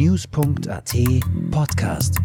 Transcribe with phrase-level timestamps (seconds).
[0.00, 0.96] news.at
[1.50, 2.16] Podcast.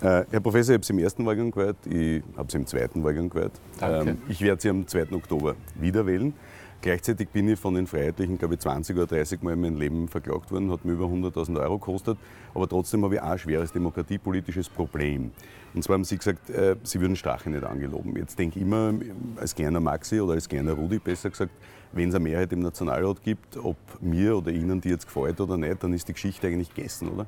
[0.00, 3.04] Äh, Herr Professor, ich habe Sie im ersten Wahlgang gehört, ich habe Sie im zweiten
[3.04, 3.52] Wahlgang gehört.
[3.78, 4.10] Danke.
[4.10, 5.12] Ähm, ich werde Sie am 2.
[5.12, 6.34] Oktober wieder wählen.
[6.80, 10.08] Gleichzeitig bin ich von den Freiheitlichen, glaube ich, 20 oder 30 Mal in meinem Leben
[10.08, 12.18] verklagt worden, hat mir über 100.000 Euro gekostet.
[12.54, 15.32] Aber trotzdem habe ich auch ein schweres demokratiepolitisches Problem.
[15.74, 18.16] Und zwar haben Sie gesagt, äh, Sie würden Strache nicht angeloben.
[18.16, 18.94] Jetzt denke ich immer,
[19.36, 21.50] als kleiner Maxi oder als kleiner Rudi besser gesagt,
[21.92, 25.56] wenn es eine Mehrheit im Nationalrat gibt, ob mir oder Ihnen die jetzt gefällt oder
[25.56, 27.26] nicht, dann ist die Geschichte eigentlich gegessen, oder?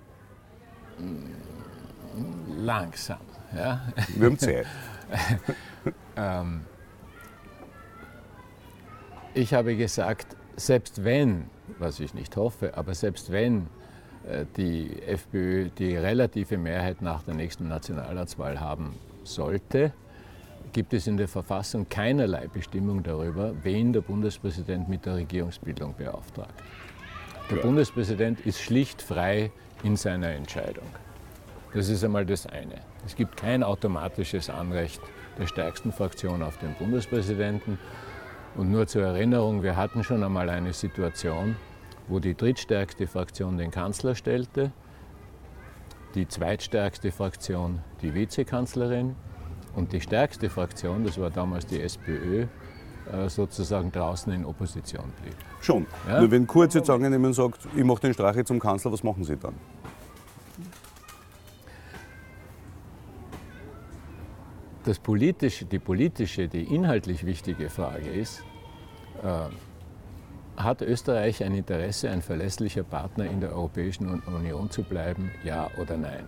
[2.56, 3.18] Langsam.
[3.54, 3.80] Ja?
[4.14, 4.66] Wir haben Zeit.
[6.16, 6.60] Ähm,
[9.34, 11.44] ich habe gesagt, selbst wenn,
[11.78, 13.68] was ich nicht hoffe, aber selbst wenn
[14.28, 18.94] äh, die FPÖ die relative Mehrheit nach der nächsten Nationalratswahl haben
[19.24, 19.92] sollte,
[20.72, 26.54] gibt es in der Verfassung keinerlei Bestimmung darüber, wen der Bundespräsident mit der Regierungsbildung beauftragt.
[27.50, 27.62] Der Ja.
[27.62, 29.50] Bundespräsident ist schlicht frei
[29.82, 30.86] in seiner Entscheidung.
[31.72, 32.76] Das ist einmal das eine.
[33.06, 35.00] Es gibt kein automatisches Anrecht
[35.38, 37.78] der stärksten Fraktion auf den Bundespräsidenten.
[38.56, 41.56] Und nur zur Erinnerung, wir hatten schon einmal eine Situation,
[42.08, 44.72] wo die drittstärkste Fraktion den Kanzler stellte,
[46.14, 49.14] die zweitstärkste Fraktion die Vizekanzlerin
[49.76, 52.46] und die stärkste Fraktion, das war damals die SPÖ,
[53.12, 55.34] äh, sozusagen draußen in Opposition blieb.
[55.60, 55.86] Schon.
[56.08, 56.20] Ja?
[56.20, 59.36] Nur wenn Kurz jetzt angenommen sagt, ich mache den Strache zum Kanzler, was machen Sie
[59.36, 59.54] dann?
[64.84, 68.42] Das politische, die politische, die inhaltlich wichtige Frage ist,
[69.22, 75.30] äh, hat Österreich ein Interesse, ein verlässlicher Partner in der Europäischen Un- Union zu bleiben,
[75.44, 76.24] ja oder nein?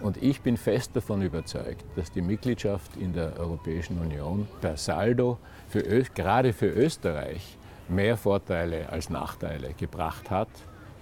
[0.00, 5.38] Und ich bin fest davon überzeugt, dass die Mitgliedschaft in der Europäischen Union per Saldo
[5.68, 5.82] für
[6.14, 10.48] gerade für Österreich mehr Vorteile als Nachteile gebracht hat,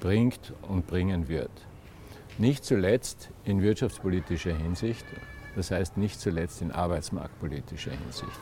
[0.00, 1.50] bringt und bringen wird.
[2.38, 5.04] Nicht zuletzt in wirtschaftspolitischer Hinsicht,
[5.56, 8.38] das heißt nicht zuletzt in arbeitsmarktpolitischer Hinsicht.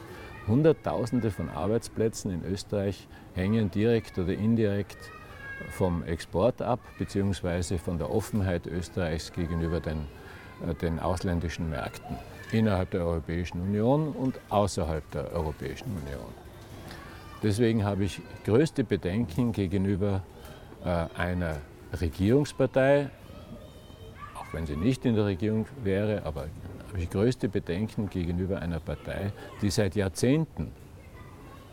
[0.47, 4.98] Hunderttausende von Arbeitsplätzen in Österreich hängen direkt oder indirekt
[5.70, 10.06] vom Export ab, beziehungsweise von der Offenheit Österreichs gegenüber den,
[10.66, 12.16] äh, den ausländischen Märkten
[12.53, 16.32] innerhalb der Europäischen Union und außerhalb der Europäischen Union.
[17.43, 20.22] Deswegen habe ich größte Bedenken gegenüber
[20.84, 21.56] äh, einer
[22.00, 23.10] Regierungspartei,
[24.34, 26.47] auch wenn sie nicht in der Regierung wäre, aber
[26.90, 30.72] habe ich größte Bedenken gegenüber einer Partei, die seit Jahrzehnten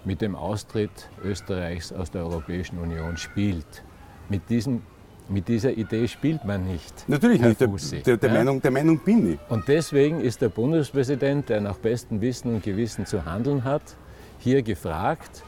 [0.05, 3.83] mit dem Austritt Österreichs aus der Europäischen Union spielt.
[4.29, 4.83] Mit, diesem,
[5.28, 7.09] mit dieser Idee spielt man nicht.
[7.09, 7.61] Natürlich Herr nicht.
[7.61, 8.35] Der, Fussi, der, der, ja?
[8.38, 9.39] Meinung, der Meinung bin ich.
[9.50, 13.81] Und deswegen ist der Bundespräsident, der nach bestem Wissen und Gewissen zu handeln hat,
[14.39, 15.44] hier gefragt,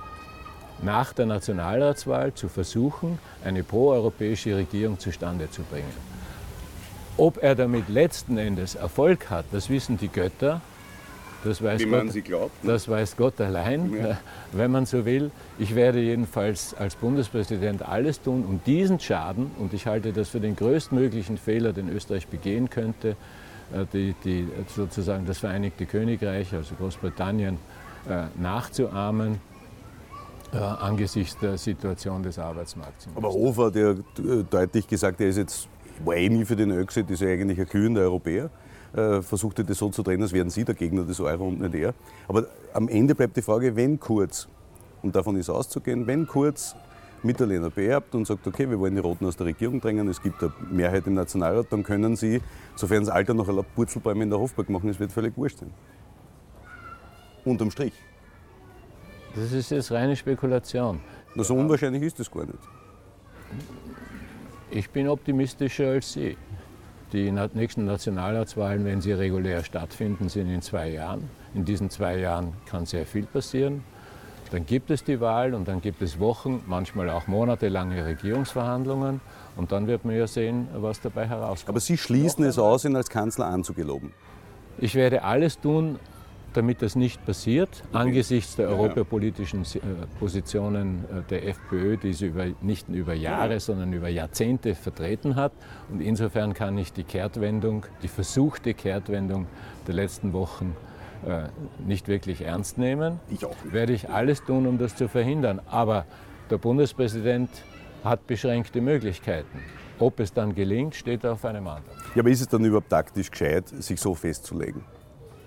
[0.81, 6.18] nach der Nationalratswahl zu versuchen, eine proeuropäische Regierung zustande zu bringen.
[7.19, 10.61] Ob er damit letzten Endes Erfolg hat, das wissen die Götter.
[11.43, 12.51] Das weiß, Wie man Gott, sie glaubt.
[12.63, 14.17] das weiß Gott allein, Ja.
[14.51, 15.31] wenn man so will.
[15.57, 20.39] Ich werde jedenfalls als Bundespräsident alles tun, um diesen Schaden, und ich halte das für
[20.41, 23.15] den größtmöglichen Fehler, den Österreich begehen könnte,
[23.73, 27.57] äh, die, die, sozusagen das Vereinigte Königreich, also Großbritannien,
[28.09, 29.39] äh, nachzuahmen
[30.51, 33.07] äh, angesichts der Situation des Arbeitsmarkts.
[33.15, 33.29] Aber.
[33.29, 35.67] Hofer hat ja äh, deutlich gesagt, er ist jetzt,
[36.05, 38.49] war eh nie für den Öxit, ist ja eigentlich ein glühender Europäer.
[38.93, 41.75] Äh, versuchte das so zu drehen, als wären Sie der Gegner des Euro und nicht
[41.75, 41.93] er.
[42.27, 44.47] Aber am Ende bleibt die Frage, wenn Kurz,
[45.03, 46.75] und davon ist auszugehen, wenn Kurz
[47.21, 50.41] Mitterlehner beerbt und sagt, okay, wir wollen die Roten aus der Regierung drängen, es gibt
[50.41, 52.41] eine Mehrheit im Nationalrat, dann können Sie,
[52.75, 55.71] sofern das Alter noch erlaubt, Purzelbäume in der Hofburg machen, es wird völlig wurscht sein.
[57.45, 57.93] Unterm Strich.
[59.35, 60.99] Das ist jetzt reine Spekulation.
[61.35, 62.57] Na, so unwahrscheinlich ist das gar nicht.
[64.71, 66.37] Ich bin optimistischer als Sie.
[67.11, 71.27] Die nächsten Nationalratswahlen, wenn sie regulär stattfinden, sind in zwei Jahren.
[71.55, 73.83] In diesen zwei Jahren kann sehr viel passieren.
[74.51, 79.21] Dann gibt es die Wahl und dann gibt es Wochen, manchmal auch monatelange Regierungsverhandlungen.
[79.57, 81.69] Und dann wird man ja sehen, was dabei herauskommt.
[81.69, 84.13] Aber Sie schließen es aus, ihn als Kanzler anzugeloben.
[84.77, 85.97] Ich werde alles tun,
[86.53, 88.77] damit das nicht passiert, angesichts der Ja, ja.
[88.77, 89.79] europapolitischen äh,
[90.19, 95.51] Positionen äh, der FPÖ, die sie über, nicht über Jahre, sondern über Jahrzehnte vertreten hat.
[95.89, 99.47] Und insofern kann ich die Kehrtwendung, die versuchte Kehrtwendung
[99.87, 100.75] der letzten Wochen
[101.25, 101.49] äh,
[101.85, 103.19] nicht wirklich ernst nehmen.
[103.29, 103.73] Ich auch nicht.
[103.73, 105.61] Werde ich alles tun, um das zu verhindern.
[105.69, 106.05] Aber
[106.49, 107.49] der Bundespräsident
[108.03, 109.59] hat beschränkte Möglichkeiten.
[109.99, 111.97] Ob es dann gelingt, steht auf einem anderen.
[112.15, 114.81] Ja, aber ist es dann überhaupt taktisch gescheit, sich so festzulegen?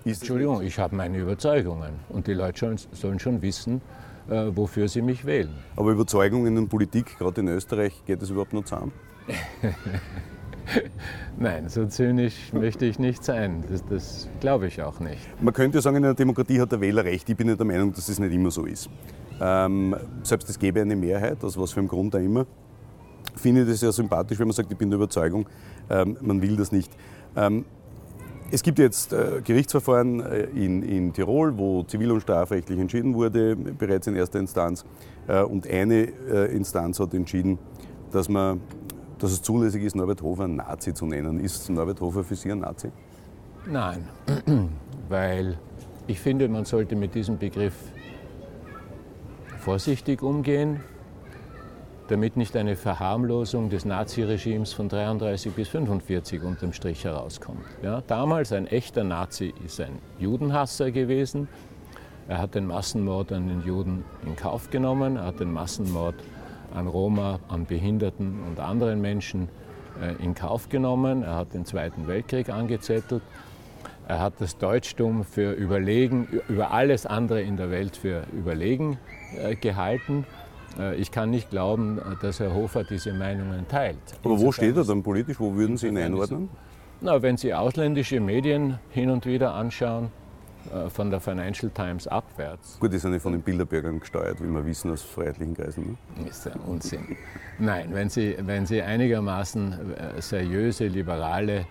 [0.05, 1.99] Entschuldigung, ich habe meine Überzeugungen.
[2.09, 3.81] Und die Leute sollen, sollen schon wissen,
[4.29, 5.53] äh, wofür sie mich wählen.
[5.75, 8.91] Aber Überzeugungen und Politik, gerade in Österreich, geht das überhaupt noch zusammen?
[11.37, 13.63] Nein, so zynisch möchte ich nicht sein.
[13.69, 15.19] Das, das glaube ich auch nicht.
[15.41, 17.29] Man könnte sagen, in einer Demokratie hat der Wähler recht.
[17.29, 18.89] Ich bin nicht der Meinung, dass es nicht immer so ist.
[19.41, 22.45] Ähm, selbst es gäbe eine Mehrheit, aus was für einem Grund auch immer,
[23.35, 25.47] finde ich das sehr sympathisch, wenn man sagt, ich bin der Überzeugung,
[25.89, 26.91] ähm, man will das nicht.
[27.35, 27.65] Ähm,
[28.53, 33.55] es gibt jetzt äh, Gerichtsverfahren äh, in, in, Tirol, wo zivil- und strafrechtlich entschieden wurde,
[33.55, 34.85] bereits in erster Instanz.
[35.27, 37.57] Äh, und eine äh, Instanz hat entschieden,
[38.11, 38.61] dass, man,
[39.17, 41.39] dass es zulässig ist, Norbert Hofer Nazi zu nennen.
[41.39, 42.91] Ist Norbert Hofer für Sie ein Nazi?
[43.65, 44.07] Nein,
[45.09, 45.57] weil
[46.05, 47.73] ich finde, man sollte mit diesem Begriff
[49.57, 50.81] vorsichtig umgehen
[52.13, 57.65] damit nicht eine Verharmlosung des Naziregimes von 33 bis 45 unterm Strich herauskommt.
[57.81, 61.47] Ja, damals ein echter Nazi ist ein Judenhasser gewesen.
[62.27, 66.13] Er hat den Massenmord an den Juden in Kauf genommen, er hat den Massenmord
[66.71, 69.49] an Roma, an Behinderten und anderen Menschen
[69.99, 71.23] äh, in Kauf genommen.
[71.23, 73.23] Er hat den Zweiten Weltkrieg angezettelt.
[74.07, 78.99] Er hat das Deutschtum für überlegen, über alles andere in der Welt für überlegen
[79.35, 80.27] äh, gehalten.
[80.79, 83.97] Äh, ich kann nicht glauben, dass Herr Hofer diese Meinungen teilt.
[84.23, 85.39] Aber wo steht er dann politisch?
[85.39, 86.49] Wo würden Sie ihn einordnen?
[87.01, 90.09] Na, wenn Sie ausländische Medien hin und wieder anschauen,
[90.71, 92.79] äh, von der Financial Times abwärts.
[92.79, 95.97] Gut, die sind ja von den Bilderbergern gesteuert, wie wir wissen aus freiheitlichen Kreisen.
[96.15, 96.29] Ne?
[96.29, 97.17] Ist ja Unsinn.
[97.59, 99.73] Nein, wenn Sie, wenn Sie einigermaßen
[100.17, 101.65] äh, seriöse, liberale,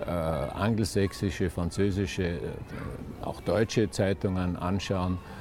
[0.00, 2.38] äh, angelsächsische, französische, äh,
[3.22, 5.35] auch deutsche Zeitungen anschauen, äh,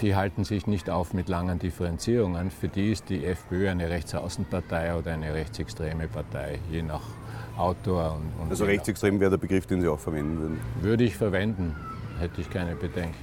[0.00, 2.50] die halten sich nicht auf mit langen Differenzierungen.
[2.50, 7.02] Für die ist die FPÖ eine Rechtsaußenpartei oder eine rechtsextreme Partei, je nach
[7.56, 8.16] Autor.
[8.16, 10.60] Und, und also rechtsextrem wäre der Begriff, den Sie auch verwenden würden?
[10.80, 11.74] Würde ich verwenden,
[12.18, 13.14] hätte ich keine Bedenken.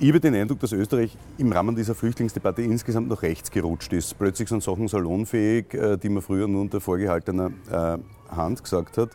[0.00, 4.16] Ich habe den Eindruck, dass Österreich im Rahmen dieser Flüchtlingsdebatte insgesamt nach rechts gerutscht ist.
[4.16, 7.98] Plötzlich sind Sachen salonfähig, äh, die man früher nur unter vorgehaltener äh,
[8.34, 9.10] Hand gesagt hat.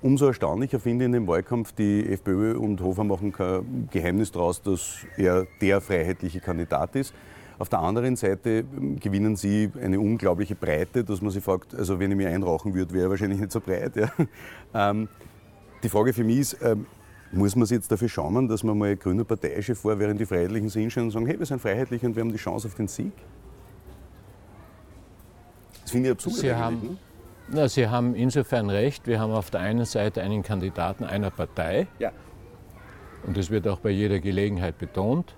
[0.00, 4.62] Umso erstaunlicher finde ich in dem Wahlkampf, die FPÖ und Hofer machen kein Geheimnis daraus,
[4.62, 7.12] dass er der freiheitliche Kandidat ist.
[7.58, 11.98] Auf der anderen Seite ähm, gewinnen sie eine unglaubliche Breite, dass man sich fragt, also
[11.98, 13.96] wenn ich mir einrauchen würde, wäre er wahrscheinlich nicht so breit.
[13.96, 14.10] Ja.
[14.74, 15.08] Ähm,
[15.82, 16.84] die Frage für mich ist, ähm,
[17.32, 20.68] muss man sich jetzt dafür schauen, dass man mal grüner Parteichef war, während die Freiheitlichen
[20.68, 23.12] sind und sagen, hey, wir sind freiheitlich und wir haben die Chance auf den Sieg?
[25.82, 26.36] Das finde ich absurd.
[26.36, 26.96] Sie haben, ne?
[27.50, 29.06] Na, Sie haben insofern recht.
[29.06, 31.86] Wir haben auf der einen Seite einen Kandidaten einer Partei.
[31.98, 32.12] Ja.
[33.26, 35.34] Und das wird auch bei jeder Gelegenheit betont.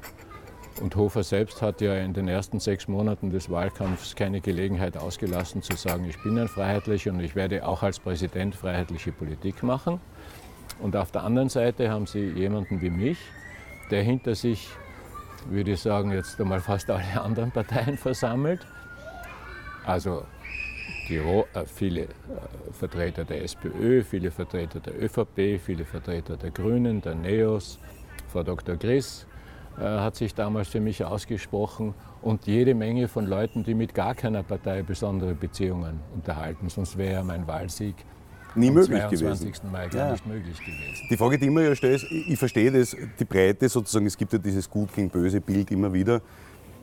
[0.80, 5.62] Und Hofer selbst hat ja in den ersten sechs Monaten des Wahlkampfs keine Gelegenheit ausgelassen
[5.62, 10.00] zu sagen, ich bin ein Freiheitlicher und ich werde auch als Präsident freiheitliche Politik machen.
[10.80, 13.18] Und auf der anderen Seite haben Sie jemanden wie mich,
[13.90, 14.68] der hinter sich,
[15.48, 18.66] würde ich sagen, jetzt einmal fast alle anderen Parteien versammelt.
[19.84, 20.24] Also
[21.08, 22.06] die, äh, viele äh,
[22.72, 27.78] Vertreter der SPÖ, viele Vertreter der ÖVP, viele Vertreter der Grünen, der NEOS.
[28.28, 28.76] Frau Dr.
[28.76, 29.26] Griss
[29.78, 34.14] äh, hat sich damals für mich ausgesprochen und jede Menge von Leuten, die mit gar
[34.14, 36.68] keiner Partei besondere Beziehungen unterhalten.
[36.68, 37.94] Sonst wäre mein Wahlsieg
[38.54, 39.52] nie am möglich 22.
[39.52, 39.72] gewesen.
[39.72, 40.12] Mai gar ja.
[40.12, 41.06] nicht möglich gewesen.
[41.10, 44.32] Die Frage, die immer ja stellt, ist, ich verstehe das, die Breite sozusagen, es gibt
[44.32, 46.20] ja dieses Gut gegen Böse Bild immer wieder,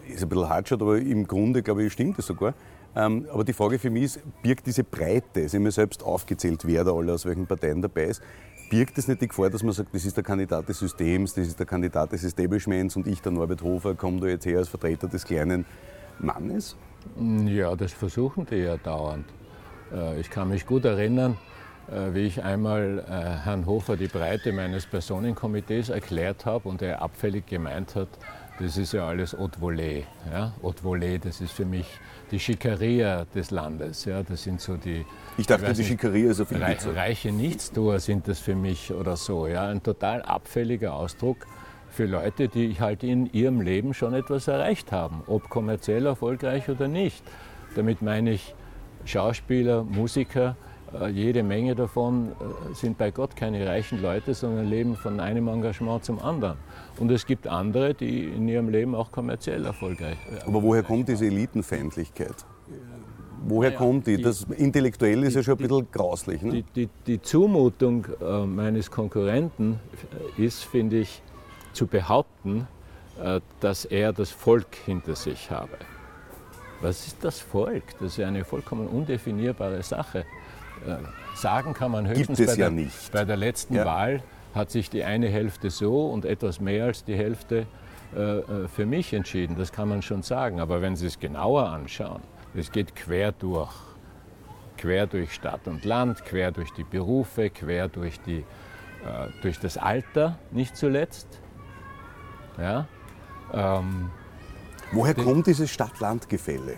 [0.08, 2.54] ist ein bisschen hart, aber im Grunde, glaube ich, stimmt das sogar.
[2.98, 6.66] Ähm, aber die Frage für mich ist, birgt diese Breite, Sie haben ja selbst aufgezählt,
[6.66, 8.24] wer da alle aus welchen Parteien dabei ist,
[8.72, 11.48] birgt es nicht die Gefahr, dass man sagt, das ist der Kandidat des Systems, das
[11.48, 14.70] ist der Kandidat des Establishments und ich, der Norbert Hofer, komme da jetzt her als
[14.70, 15.66] Vertreter des kleinen
[16.18, 16.76] Mannes?
[17.46, 19.26] Ja, das versuchen die ja dauernd.
[19.94, 21.38] Äh, ich kann mich gut erinnern,
[21.92, 27.04] äh, wie ich einmal äh, Herrn Hofer die Breite meines Personenkomitees erklärt habe und er
[27.04, 28.10] abfällig gemeint hat,
[28.60, 30.04] das ist ja alles Haute Volée.
[30.32, 30.54] Ja?
[30.64, 31.86] Haute Volée, das ist für mich
[32.32, 34.06] die Schikaria des Landes.
[34.06, 34.24] Ja?
[34.24, 35.06] Das sind so die.
[35.38, 39.16] Ich dachte, ich die Schikaria ist auf Rei Reiche Nichtstuer sind das für mich oder
[39.16, 39.48] so.
[39.48, 39.68] Ja?
[39.68, 41.46] Ein total abfälliger Ausdruck
[41.90, 46.88] für Leute, die halt in ihrem Leben schon etwas erreicht haben, ob kommerziell erfolgreich oder
[46.88, 47.24] nicht.
[47.76, 48.56] Damit meine ich
[49.06, 50.56] Schauspieler, Musiker,
[51.14, 56.06] jede Menge davon äh, sind bei Gott keine reichen Leute, sondern leben von einem Engagement
[56.06, 56.58] zum anderen.
[57.00, 60.48] Und es gibt andere, die in ihrem Leben auch kommerziell erfolgreich sind.
[60.48, 62.46] Aber woher kommt diese Elitenfeindlichkeit?
[63.46, 64.22] Woher ja, kommt die?
[64.22, 66.42] Das intellektuell ist die, ja schon ein bisschen grauslich.
[66.42, 66.52] Ne?
[66.52, 69.80] Die, die, die, Zumutung äh, meines Konkurrenten
[70.38, 71.22] ist, finde ich,
[71.74, 72.68] zu behaupten,
[73.22, 75.78] äh, dass er das Volk hinter sich habe.
[76.82, 77.84] Was ist das Volk?
[78.00, 80.26] Das ist ja eine vollkommen undefinierbare Sache.
[80.88, 80.98] Äh,
[81.36, 83.86] sagen kann man höchstens bei, ja der, bei, der, letzten ja.
[83.86, 84.24] Wahl
[84.56, 87.68] hat sich die eine Hälfte so und etwas mehr als die Hälfte
[88.16, 90.60] äh, äh, für mich entschieden, das kann man schon sagen.
[90.60, 92.22] Aber wenn Sie es genauer anschauen,
[92.56, 93.74] es geht quer durch.
[94.78, 98.44] Quer durch Stadt und Land, quer durch die Berufe, quer durch, die, äh,
[99.42, 101.28] durch das Alter, nicht zuletzt.
[102.60, 102.88] Ja?
[103.54, 104.12] Ähm,
[104.92, 106.78] Woher kommt dieses Stadt-Land-Gefälle?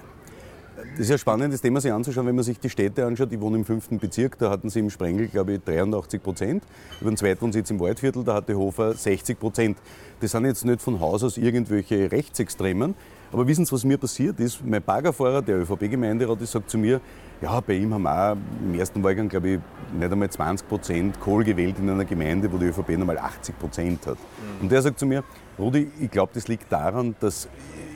[0.92, 3.32] Das ist ja ein spannendes Thema, sich anzuschauen, wenn man sich die Städte anschaut.
[3.32, 6.64] Ich wohne im fünften Bezirk, da hatten sie im Sprengel, glaube ich, 83 Prozent.
[7.02, 9.78] Über den Zweitwohnsitz im Waldviertel, da hatte Hofer 60 Prozent.
[10.20, 12.96] Das sind jetzt nicht von Haus aus irgendwelche Rechtsextremen.
[13.32, 14.66] Aber wissen Sie, was mir passiert ist?
[14.66, 17.00] Mein Baggerfahrer, der ÖVP-Gemeinderat, sagt zu mir,
[17.42, 19.60] ja, bei ihm haben wir auch im ersten Wahlgang, glaube ich,
[19.98, 24.08] nicht einmal 20 Prozent Kohl gewählt in einer Gemeinde, wo die ÖVP einmal 80 Prozent
[24.08, 24.18] hat.
[24.18, 24.64] Mhm.
[24.64, 25.24] Und der sagt zu mir,
[25.58, 27.48] Rudi, ich glaube, das liegt daran, dass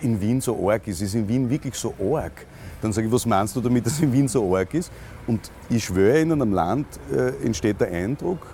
[0.02, 1.02] in Wien so arg ist.
[1.02, 2.46] Ist in Wien wirklich so arg?
[2.84, 4.92] Dann sage ich, was meinst du damit, dass in Wien so arg ist?
[5.25, 8.46] Und ich schwöre Ihnen, am Land äh, entsteht der Eindruck,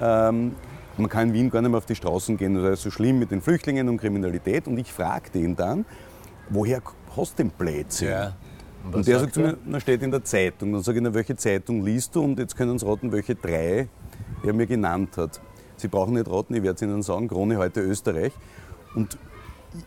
[0.00, 0.52] ähm,
[0.96, 2.54] man kann in Wien gar nicht mehr auf die Straßen gehen.
[2.54, 4.66] Das ist so schlimm mit den Flüchtlingen und Kriminalität.
[4.66, 5.84] Und ich frage den dann,
[6.48, 6.82] woher
[7.16, 8.08] hast du den Blödsinn?
[8.08, 8.36] Ja.
[8.84, 10.72] Und, und der sagt zu mir, na, steht in der Zeitung.
[10.72, 12.22] Dann sage ich, na, welche Zeitung liest du?
[12.22, 13.88] Und jetzt können Sie raten, welche drei
[14.42, 15.40] er mir genannt hat.
[15.76, 18.32] Sie brauchen nicht raten, ich werde es Ihnen sagen, Krone heute Österreich.
[18.94, 19.18] Und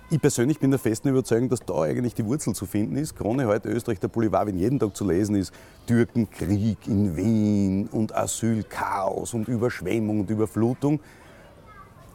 [0.10, 3.16] ich persönlich bin der festen Überzeugung, dass da eigentlich die Wurzel zu finden ist.
[3.16, 5.54] Krone heute Österreich, der Boulevard, wenn jeden Tag zu lesen ist,
[5.88, 11.00] Türkenkrieg in Wien und Asylchaos und Überschwemmung und Überflutung.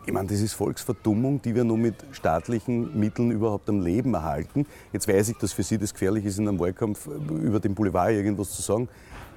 [0.07, 4.65] Ich meine, das ist Volksverdummung, die wir nur mit staatlichen Mitteln überhaupt am Leben erhalten.
[4.93, 8.13] Jetzt weiß ich, dass für Sie das gefährlich ist, in einem Wahlkampf über den Boulevard
[8.13, 8.89] irgendwas zu sagen.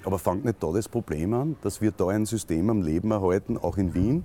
[0.06, 3.58] Aber fangt nicht da das Problem an, dass wir da ein System am Leben erhalten,
[3.58, 4.24] auch in Wien,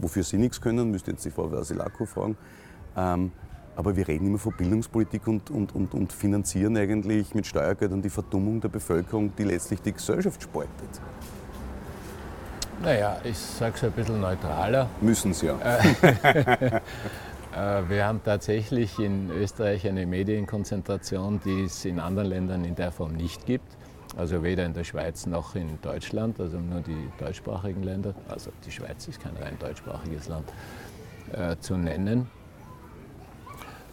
[0.00, 2.36] wofür Sie nichts können, müsst ihr jetzt die Frau Vasilako fragen.
[2.96, 3.32] Ähm,
[3.74, 8.10] aber wir reden immer von Bildungspolitik und, und, und, und finanzieren eigentlich mit Steuergeldern die
[8.10, 11.00] Verdummung der Bevölkerung, die letztlich die Gesellschaft spaltet.
[12.82, 14.88] Naja, ich sage es ein bisschen neutraler.
[15.00, 15.58] Müssen Sie ja.
[17.54, 22.90] Äh, wir haben tatsächlich in Österreich eine Medienkonzentration, die es in anderen Ländern in der
[22.92, 23.76] Form nicht gibt.
[24.16, 28.70] Also weder in der Schweiz noch in Deutschland, also nur die deutschsprachigen Länder, also die
[28.70, 30.50] Schweiz ist kein rein deutschsprachiges Land,
[31.32, 32.30] äh, zu nennen.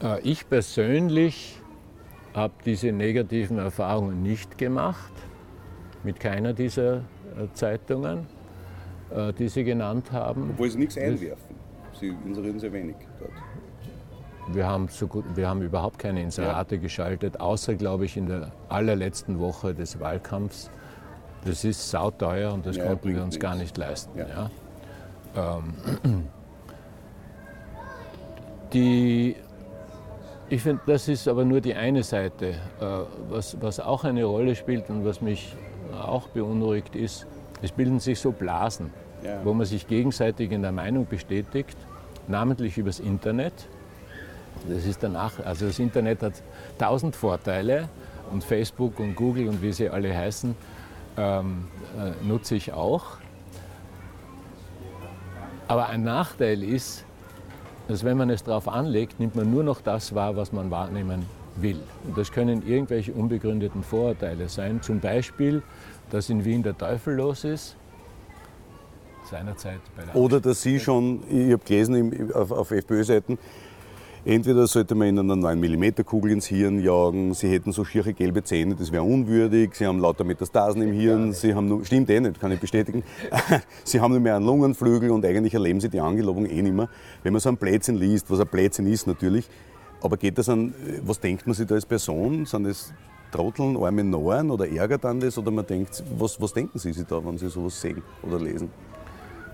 [0.01, 1.59] Äh, ich persönlich
[2.33, 5.11] habe diese negativen Erfahrungen nicht gemacht,
[6.03, 7.01] mit keiner dieser äh,
[7.53, 8.27] Zeitungen,
[9.13, 10.51] äh, die Sie genannt haben.
[10.51, 11.55] Obwohl Sie nichts einwerfen.
[11.99, 13.31] Sie inserieren sehr wenig dort.
[14.51, 16.81] Wir haben, so gut, wir haben überhaupt keine Inserate ja.
[16.81, 20.71] geschaltet, außer, glaube ich, in der allerletzten Woche des Wahlkampfs.
[21.45, 23.39] Das ist sauteuer und das ja, konnten wir uns nichts.
[23.39, 24.17] gar nicht leisten.
[24.17, 24.49] Ja.
[25.35, 26.23] Ähm,
[28.73, 29.35] die
[30.49, 32.47] ich finde, das ist aber nur die eine Seite.
[32.47, 32.55] Äh,
[33.29, 35.55] was, was auch eine Rolle spielt und was mich
[35.93, 37.27] auch beunruhigt ist,
[37.61, 38.91] es bilden sich so Blasen,
[39.23, 39.39] ja.
[39.43, 41.77] wo man sich gegenseitig in der Meinung bestätigt,
[42.27, 43.53] namentlich übers Internet.
[44.67, 46.33] Das ist danach, also das Internet hat
[46.77, 47.87] tausend Vorteile
[48.31, 50.55] und Facebook und Google und wie sie alle heißen,
[51.17, 53.17] ähm, äh, nutze ich auch.
[55.67, 57.05] Aber ein Nachteil ist,
[57.89, 61.25] dass wenn man es darauf anlegt, nimmt man nur noch das wahr, was man wahrnehmen
[61.55, 61.79] will.
[62.05, 64.79] Und das können irgendwelche unbegründeten Vorurteile sein.
[64.84, 65.63] Zum Beispiel,
[66.12, 67.75] dass in Wien der Teufel los ist.
[69.27, 73.39] Seinerzeit bei der Oder dass Sie schon, ich habe gelesen auf FPÖ-Seiten,
[74.29, 78.75] Entweder sollte man ihnen eine 9mm-Kugel ins Hirn jagen, sie hätten so schiere gelbe Zähne,
[78.75, 82.39] das wäre unwürdig, sie haben lauter Metastasen im Hirn, sie haben nur, stimmt eh nicht,
[82.39, 83.03] kann ich bestätigen,
[83.83, 86.89] sie haben nur mehr einen Lungenflügel und eigentlich erleben sie die Angelobung eh nicht mehr.
[87.24, 89.50] Wenn man so ein Blödsinn liest, was ein Blödsinn ist natürlich,
[90.03, 92.45] aber geht das an, was denkt man sich da als Person?
[92.45, 92.93] Sind das
[93.31, 95.39] Trotteln, arme Noren oder ärgert an das?
[95.39, 98.69] Oder man denkt, was, was denken Sie sich da, wenn Sie sowas sehen oder lesen?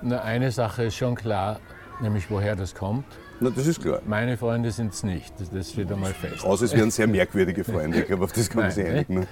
[0.01, 1.62] Na, eine Sache ist schon klar,
[2.01, 3.05] nämlich woher das kommt.
[3.39, 4.01] Na, das ist klar.
[4.06, 6.46] Meine Freunde sind es nicht, das steht einmal fest.
[6.46, 9.25] Außer es wären sehr merkwürdige Freunde, ich glaube, auf das kann man sich einigen.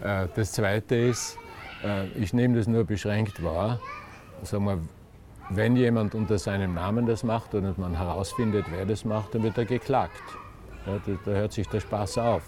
[0.00, 0.28] Ne?
[0.34, 1.38] Das Zweite ist,
[1.84, 3.80] äh, ich nehme das nur beschränkt wahr.
[4.42, 4.80] Sagen wir,
[5.50, 9.56] wenn jemand unter seinem Namen das macht und man herausfindet, wer das macht, dann wird
[9.58, 10.22] er geklagt.
[10.86, 12.42] Ja, da, da, hört sich der Spaß auf.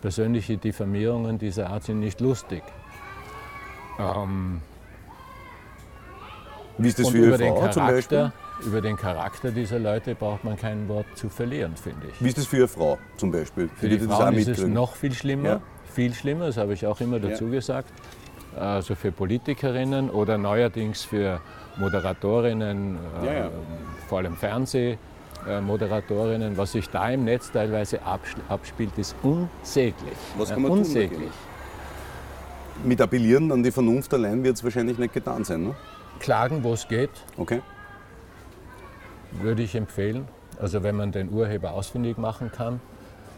[0.00, 2.62] Persönliche Diffamierungen dieser Art sind nicht lustig.
[3.98, 4.60] Ähm,
[6.78, 8.32] Wie ist das für Ihre Frau zum Beispiel?
[8.64, 12.14] Über den Charakter dieser Leute braucht man kein Wort zu verlieren, finde ich.
[12.22, 13.68] Wie ist das für Ihre Frau zum Beispiel?
[13.76, 15.48] Für die, die Frauen ist es noch viel schlimmer.
[15.48, 15.60] Ja.
[15.92, 17.50] Viel schlimmer, das habe ich auch immer dazu ja.
[17.50, 17.92] gesagt.
[18.58, 21.40] Also für Politikerinnen oder neuerdings für
[21.78, 23.50] Moderatorinnen, ja, äh,
[24.08, 26.56] vor allem Fernsehmoderatorinnen.
[26.56, 27.98] Was sich da im Netz teilweise
[28.48, 30.16] abspielt, ist unsäglich.
[30.36, 31.18] Was kann man unsäglich.
[31.18, 31.30] tun?
[32.84, 35.74] Mit Appellieren an die Vernunft allein wird es wahrscheinlich nicht getan sein, ne?
[36.18, 37.10] Klagen, wo es geht.
[37.36, 37.62] Okay
[39.40, 40.26] würde ich empfehlen.
[40.60, 42.80] Also wenn man den Urheber ausfindig machen kann,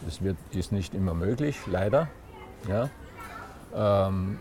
[0.04, 2.08] das wird, ist nicht immer möglich, leider.
[2.68, 2.90] Ja.
[3.74, 4.38] Ähm,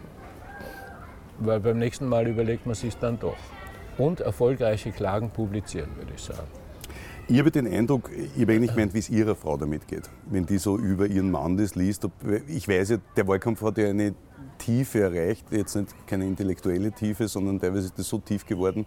[1.40, 3.38] weil beim nächsten Mal überlegt man sich dann doch.
[3.98, 6.48] Und erfolgreiche Klagen publizieren, würde ich sagen.
[7.28, 10.46] Ich habe den Eindruck, ich habe eigentlich gemeint, wie es Ihrer Frau damit geht, wenn
[10.46, 12.06] die so über ihren Mann das liest.
[12.48, 14.14] Ich weiß ja, der Wahlkampf hat ja eine
[14.58, 18.86] Tiefe erreicht, jetzt nicht keine intellektuelle Tiefe, sondern teilweise ist das so tief geworden,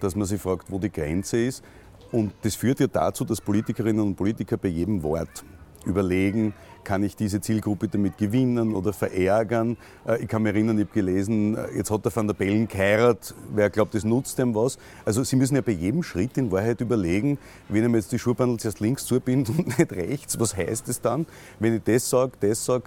[0.00, 1.64] dass man sich fragt, wo die Grenze ist.
[2.12, 5.44] Und das führt ja dazu, dass Politikerinnen und Politiker bei jedem Wort
[5.86, 6.52] überlegen,
[6.84, 9.76] kann ich diese Zielgruppe damit gewinnen oder verärgern.
[10.06, 12.68] Äh, ich kann mich erinnern, ich habe gelesen, äh, jetzt hat der Van der Bellen
[12.68, 14.78] geheiratet, wer glaubt, das nutzt dem was.
[15.04, 17.38] Also Sie müssen ja bei jedem Schritt in Wahrheit überlegen,
[17.68, 21.00] wenn ich mir jetzt die Schuhbandel zuerst links zubinde und nicht rechts, was heißt das
[21.00, 21.26] dann?
[21.58, 22.84] Wenn ich das sage, das sage,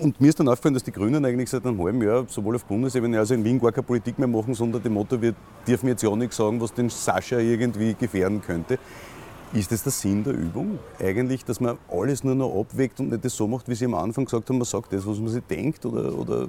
[0.00, 2.64] und mir ist dann aufgefallen, dass die Grünen eigentlich seit einem halben Jahr sowohl auf
[2.64, 5.34] Bundesebene als auch in Wien gar keine Politik mehr machen, sondern dem Motto, wir
[5.66, 8.78] dürfen jetzt ja nichts sagen, was den Sascha irgendwie gefährden könnte.
[9.52, 10.78] Ist das der Sinn der Übung?
[10.98, 13.94] Eigentlich, dass man alles nur noch abwägt und nicht das so macht, wie Sie am
[13.94, 16.48] Anfang gesagt haben, man sagt das, was man sich denkt oder, oder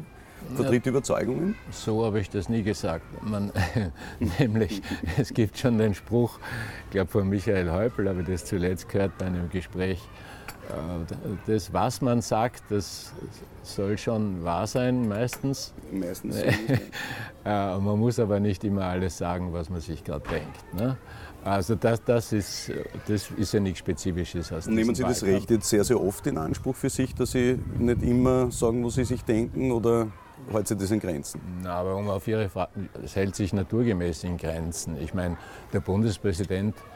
[0.55, 1.55] vertritt ja, Überzeugungen?
[1.69, 3.03] So habe ich das nie gesagt.
[3.21, 3.51] Man,
[4.39, 4.81] nämlich,
[5.17, 6.39] es gibt schon den Spruch,
[6.85, 9.99] ich glaube von Michael Häupl, habe ich das zuletzt gehört bei einem Gespräch,
[11.45, 13.13] das, was man sagt, das
[13.63, 15.73] soll schon wahr sein, meistens.
[15.91, 16.37] Meistens.
[17.45, 20.73] Äh, man muss aber nicht immer alles sagen, was man sich gerade denkt.
[20.73, 20.95] Ne?
[21.43, 22.71] Also das, das, ist,
[23.05, 24.53] das ist ja nichts Spezifisches.
[24.53, 27.59] Aus Nehmen Sie das Recht jetzt sehr, sehr oft in Anspruch für sich, dass Sie
[27.77, 30.07] nicht immer sagen, was Sie sich denken oder
[30.53, 31.41] hält sich das in Grenzen?
[31.61, 32.71] Na, aber um auf Ihre Frage,
[33.03, 34.95] es hält sich naturgemäß in Grenzen.
[35.01, 35.35] Ich meine,
[35.73, 36.92] der Bundespräsident äh,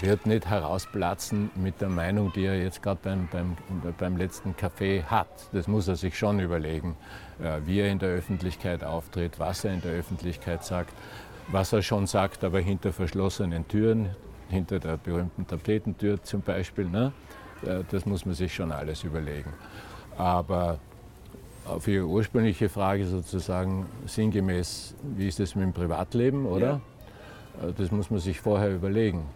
[0.00, 3.56] wird nicht herausplatzen mit der Meinung, die er jetzt gerade beim, beim,
[3.98, 5.28] beim letzten Café hat.
[5.52, 6.96] Das muss er sich schon überlegen,
[7.42, 10.94] äh, wie er in der Öffentlichkeit auftritt, was er in der Öffentlichkeit sagt,
[11.48, 14.10] was er schon sagt, aber hinter verschlossenen Türen,
[14.48, 16.86] hinter der berühmten Tapetentür zum Beispiel.
[16.86, 17.12] Ne?
[17.62, 19.52] Äh, das muss man sich schon alles überlegen.
[20.16, 20.78] Aber
[21.66, 26.80] auf Ihre ursprüngliche Frage sozusagen sinngemäß, wie ist es mit dem Privatleben, oder?
[27.62, 27.72] Ja.
[27.76, 29.26] Das muss man sich vorher überlegen.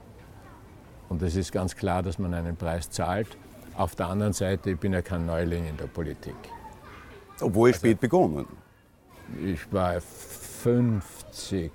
[1.14, 3.28] Und es ist ganz klar, dass man einen Preis zahlt.
[3.76, 6.34] Auf der anderen Seite, ich bin ja kein Neuling in der Politik.
[7.40, 8.46] Obwohl also, spät begonnen.
[9.44, 11.70] Ich war 50.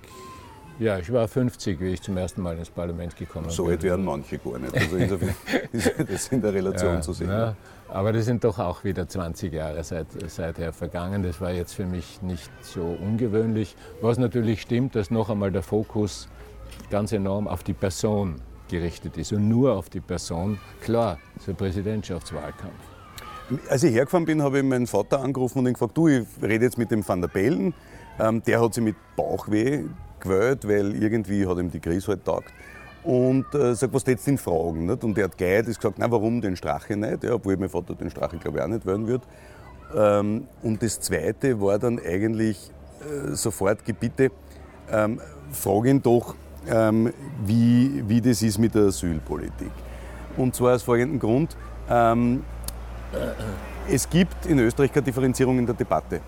[0.78, 3.54] Ja, ich war 50, wie ich zum ersten Mal ins Parlament gekommen bin.
[3.54, 4.74] So alt werden manche gar nicht.
[4.74, 5.34] Also insofern
[5.72, 7.30] ist das in der Relation ja, zu sehen.
[7.30, 7.56] Ja,
[7.88, 11.22] aber das sind doch auch wieder 20 Jahre seit, seither vergangen.
[11.22, 13.74] Das war jetzt für mich nicht so ungewöhnlich.
[14.02, 16.28] Was natürlich stimmt, dass noch einmal der Fokus
[16.90, 18.36] ganz enorm auf die Person
[18.70, 20.58] gerichtet ist und nur auf die Person.
[20.80, 22.72] Klar, ist ein Präsidentschaftswahlkampf.
[23.68, 26.64] Als ich hergefahren bin, habe ich meinen Vater angerufen und ihn gefragt, du, ich rede
[26.64, 27.74] jetzt mit dem Van der Bellen.
[28.18, 29.84] Ähm, der hat sich mit Bauchweh
[30.20, 32.52] gewählt, weil irgendwie hat ihm die Krise halt taugt.
[33.02, 34.86] Und äh, sagt, was jetzt in Fragen?
[34.86, 35.02] Nicht?
[35.02, 37.24] Und er hat geid, ist gesagt, na warum den Strache nicht?
[37.24, 39.22] Ja, obwohl mein Vater den Strache, glaube ich, auch nicht wählen wird.
[39.96, 44.30] Ähm, und das Zweite war dann eigentlich äh, sofort Gebitte,
[44.92, 46.34] ähm, frag ihn doch,
[46.68, 47.12] ähm,
[47.44, 49.70] wie, wie das ist mit der Asylpolitik.
[50.36, 51.56] Und zwar aus folgendem Grund.
[51.88, 52.42] Ähm,
[53.88, 56.20] es gibt in Österreich keine Differenzierung in der Debatte.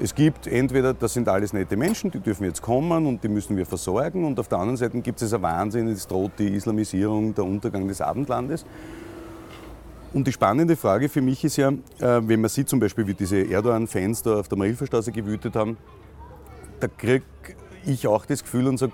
[0.00, 3.56] Es gibt entweder, das sind alles nette Menschen, die dürfen jetzt kommen und die müssen
[3.56, 7.34] wir versorgen, und auf der anderen Seite gibt es ein Wahnsinn, es droht die Islamisierung,
[7.34, 8.64] der Untergang des Abendlandes.
[10.12, 11.74] Und die spannende Frage für mich ist ja, äh,
[12.22, 15.76] wenn man sieht zum Beispiel, wie diese Erdogan-Fans da auf der Marilferstraße gewütet haben,
[16.78, 17.24] da kriege
[17.84, 18.92] ich auch das Gefühl und sage,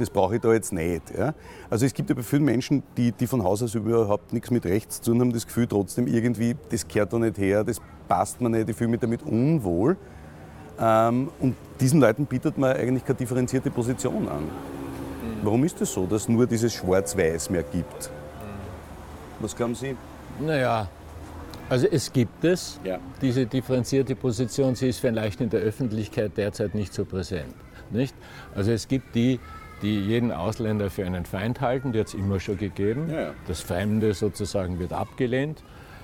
[0.00, 1.02] das brauche ich da jetzt nicht.
[1.16, 1.34] Ja?
[1.68, 4.64] Also es gibt ja bei vielen Menschen, die, die von Haus aus überhaupt nichts mit
[4.64, 8.40] rechts zu tun haben, das Gefühl trotzdem irgendwie, das kehrt da nicht her, das passt
[8.40, 9.96] mir nicht, ich fühle mich damit unwohl.
[10.80, 14.48] Ähm, und diesen Leuten bietet man eigentlich keine differenzierte Position an.
[15.42, 18.10] Warum ist es das so, dass es nur dieses Schwarz-Weiß mehr gibt?
[19.40, 19.96] Was glauben Sie?
[20.38, 20.88] Naja,
[21.70, 22.98] also es gibt es, ja.
[23.22, 27.54] diese differenzierte Position, sie ist vielleicht in der Öffentlichkeit derzeit nicht so präsent.
[27.90, 28.14] Nicht?
[28.54, 29.38] Also es gibt die,
[29.82, 33.10] die jeden Ausländer für einen Feind halten, die hat es immer schon gegeben.
[33.10, 33.34] Ja, ja.
[33.46, 35.62] Das Fremde sozusagen wird abgelehnt.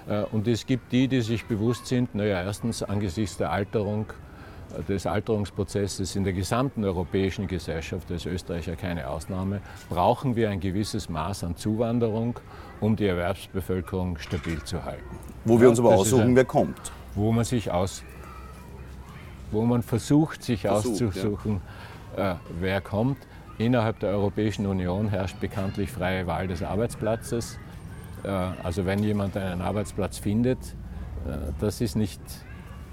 [0.09, 4.07] Äh, und es gibt die, die sich bewusst sind, naja, erstens angesichts der Alterung,
[4.79, 10.61] äh, des Alterungsprozesses in der gesamten europäischen Gesellschaft, als Österreicher keine Ausnahme, brauchen wir ein
[10.61, 12.39] gewisses Maß an Zuwanderung,
[12.81, 15.19] um die Erwerbsbevölkerung stabil zu halten.
[15.45, 16.93] Wo wir uns aber aussuchen, ein, wer kommt.
[17.15, 18.03] Wo man sich aus,
[19.51, 21.61] wo man versucht, sich versucht, auszusuchen,
[22.17, 22.33] ja.
[22.33, 23.19] äh, wer kommt.
[23.59, 27.59] Innerhalb der Europäischen Union herrscht bekanntlich freie Wahl des Arbeitsplatzes.
[28.23, 30.59] Äh, also wenn jemand einen Arbeitsplatz findet,
[31.27, 32.21] äh, das ist nicht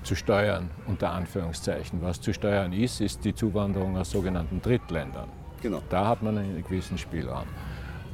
[0.04, 2.02] zu steuern, unter Anführungszeichen.
[2.02, 5.28] Was zu steuern ist, ist die Zuwanderung aus sogenannten Drittländern.
[5.62, 5.82] Genau.
[5.90, 7.48] Da hat man einen gewissen Spielraum.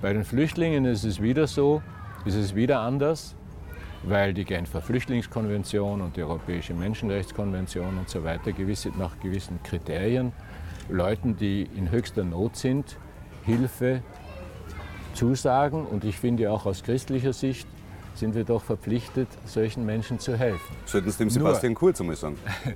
[0.02, 1.82] Bei den Flüchtlingen ist es wieder so,
[2.26, 3.36] ist es wieder anders,
[4.04, 10.32] weil die Genfer Flüchtlingskonvention und die Europäische Menschenrechtskonvention und so weiter gewisse, nach gewissen Kriterien
[10.89, 12.97] Leuten, die in höchster Not sind,
[13.45, 14.02] Hilfe
[15.13, 15.86] zusagen.
[15.86, 17.67] Und ich finde auch aus christlicher Sicht
[18.15, 20.75] sind wir doch verpflichtet, solchen Menschen zu helfen.
[20.86, 22.38] Sollten Sie dem Sebastian Nur, Kurz einmal sagen.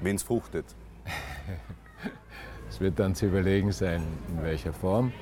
[0.00, 0.64] Wenn es fruchtet.
[2.70, 5.12] Es wird dann zu überlegen sein, in welcher Form.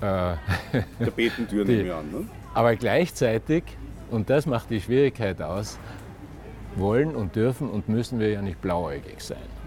[0.00, 0.34] Äh,
[0.98, 2.10] Tapetentür nehmen wir an.
[2.10, 2.28] Ne?
[2.54, 3.64] Aber gleichzeitig,
[4.10, 5.78] und das macht die Schwierigkeit aus,
[6.76, 9.57] wollen und dürfen und müssen wir ja nicht blauäugig sein.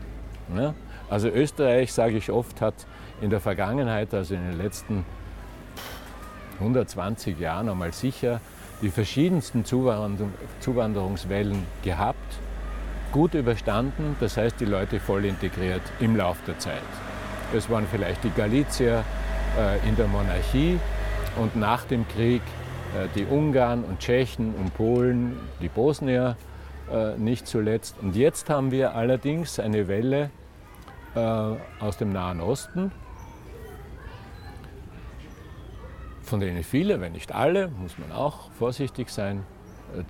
[0.53, 0.73] Ne?
[1.09, 2.73] Also Österreich, sage ich oft, hat
[3.21, 5.05] in der Vergangenheit, also in den letzten
[6.59, 8.39] 120 Jahren einmal sicher,
[8.81, 12.17] die verschiedensten Zuwanderungswellen gehabt,
[13.11, 16.81] gut überstanden, das heißt die Leute voll integriert im Laufe der Zeit.
[17.55, 19.03] Es waren vielleicht die Galizier
[19.59, 20.79] äh, in der Monarchie
[21.37, 22.41] und nach dem Krieg
[22.95, 26.37] äh, die Ungarn und Tschechen und Polen, die Bosnier
[26.91, 27.95] äh, nicht zuletzt.
[28.01, 30.31] Und jetzt haben wir allerdings eine Welle
[31.15, 31.19] äh,
[31.79, 32.91] aus dem Nahen Osten,
[36.21, 39.43] von denen viele, wenn nicht alle, muss man auch vorsichtig sein,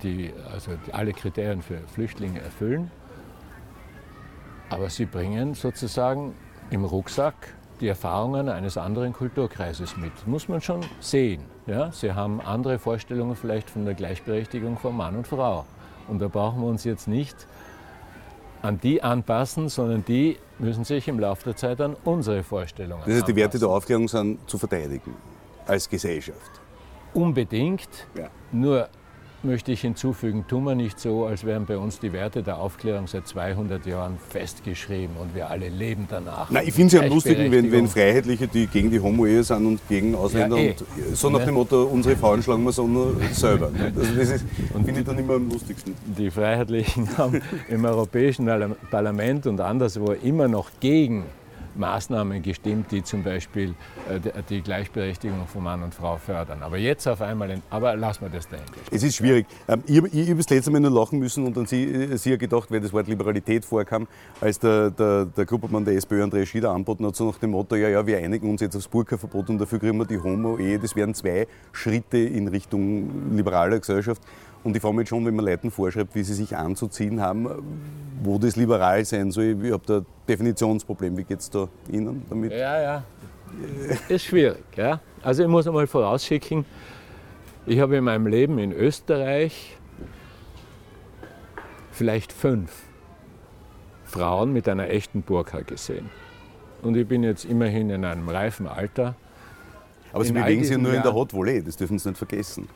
[0.02, 2.90] die also alle Kriterien für Flüchtlinge erfüllen.
[4.70, 6.34] Aber sie bringen sozusagen
[6.70, 7.34] im Rucksack
[7.80, 10.26] die Erfahrungen eines anderen Kulturkreises mit.
[10.26, 11.42] Muss man schon sehen.
[11.66, 11.90] Ja?
[11.90, 15.64] Sie haben andere Vorstellungen vielleicht von der Gleichberechtigung von Mann und Frau.
[16.06, 17.48] Und da brauchen wir uns jetzt nicht
[18.62, 23.02] an die anpassen, sondern die müssen sich im Laufe der Zeit an unsere Vorstellungen.
[23.04, 25.14] Das heißt, die Werte der Aufklärung sind zu verteidigen
[25.66, 26.60] als Gesellschaft.
[27.14, 27.88] Unbedingt.
[28.16, 28.30] Ja.
[28.52, 28.88] Nur
[29.44, 33.06] möchte ich hinzufügen, tun wir nicht so, als wären bei uns die Werte der Aufklärung
[33.06, 36.50] seit 200 Jahren festgeschrieben und wir alle leben danach.
[36.50, 39.66] Nein, ich finde es ja am lustigsten, wenn, wenn Freiheitliche, die gegen die Homo-Ehe sind
[39.66, 40.70] und gegen Ausländer ja, eh.
[40.70, 43.70] und so nach dem Motto, unsere Frauen schlagen wir so nur selber.
[43.96, 44.44] Also das
[44.84, 45.94] finde ich dann immer am lustigsten.
[46.18, 48.46] Die Freiheitlichen haben im Europäischen
[48.90, 51.24] Parlament und anderswo immer noch gegen
[51.74, 53.74] Maßnahmen gestimmt, die zum Beispiel
[54.08, 56.62] äh, die Gleichberechtigung von Mann und Frau fördern.
[56.62, 58.64] Aber jetzt auf einmal, in, aber lassen wir das dahin.
[58.90, 59.46] Es ist schwierig.
[59.68, 62.70] Ähm, ich, habe das letzte Mal nur lachen müssen und an Sie, äh, Sie gedacht,
[62.70, 64.06] weil das Wort Liberalität vorkam,
[64.40, 67.76] als der, der, der Gruppenmann der SPÖ, Andreas Schieder, anboten hat, so nach dem Motto,
[67.76, 70.78] ja, ja, wir einigen uns jetzt aufs Burka-Verbot und dafür kriegen wir die Homo-Ehe.
[70.78, 74.22] Das wären zwei Schritte in Richtung liberaler Gesellschaft.
[74.64, 77.48] Und ich frage mich schon, wenn man Leuten vorschreibt, wie sie sich anzuziehen haben,
[78.22, 79.56] wo das liberal sein soll.
[79.62, 81.16] Ich habe da ein Definitionsproblem.
[81.16, 82.52] Wie geht es da Ihnen damit?
[82.52, 83.04] Ja, ja.
[84.08, 84.64] Ist schwierig.
[84.76, 85.00] Ja?
[85.22, 86.64] Also ich muss einmal vorausschicken,
[87.66, 89.76] ich habe in meinem Leben in Österreich
[91.92, 92.72] vielleicht fünf
[94.04, 96.10] Frauen mit einer echten Burka gesehen.
[96.82, 99.14] Und ich bin jetzt immerhin in einem reifen Alter
[100.12, 102.68] aber Sie bewegen sich nur in der Hot Volley, das dürfen Sie nicht vergessen.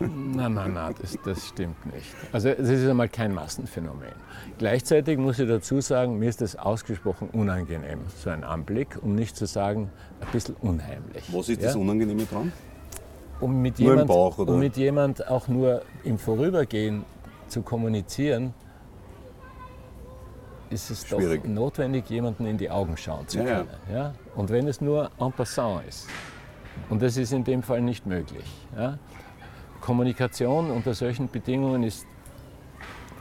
[0.00, 2.06] Nein, nein, nein, das, das stimmt nicht.
[2.32, 4.12] Also es ist einmal kein Massenphänomen.
[4.58, 9.36] Gleichzeitig muss ich dazu sagen, mir ist das ausgesprochen unangenehm, so ein Anblick, um nicht
[9.36, 11.24] zu sagen, ein bisschen unheimlich.
[11.32, 11.68] Was ist ja?
[11.68, 12.52] das Unangenehme dran?
[13.40, 14.52] Um mit, nur jemand, Bauch, oder?
[14.52, 17.04] um mit jemand auch nur im Vorübergehen
[17.48, 18.54] zu kommunizieren,
[20.70, 21.42] ist es Schwierig.
[21.42, 23.68] doch notwendig, jemanden in die Augen schauen zu können.
[23.88, 23.98] Ja, ja.
[23.98, 24.14] ja?
[24.34, 26.08] Und wenn es nur en passant ist.
[26.88, 28.44] Und das ist in dem Fall nicht möglich.
[28.76, 28.98] Ja?
[29.80, 32.06] Kommunikation unter solchen Bedingungen ist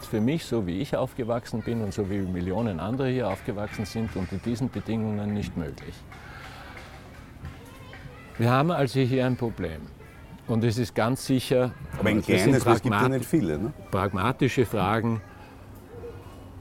[0.10, 4.16] für mich, so wie ich aufgewachsen bin und so wie Millionen andere hier aufgewachsen sind,
[4.16, 5.96] unter diesen Bedingungen nicht möglich.
[8.38, 9.82] Wir haben also hier ein Problem.
[10.48, 11.72] Und es ist ganz sicher.
[11.98, 13.58] Aber ein kleines, es gibt ja nicht viele.
[13.58, 13.74] Ne?
[13.90, 15.22] Pragmatische Fragen.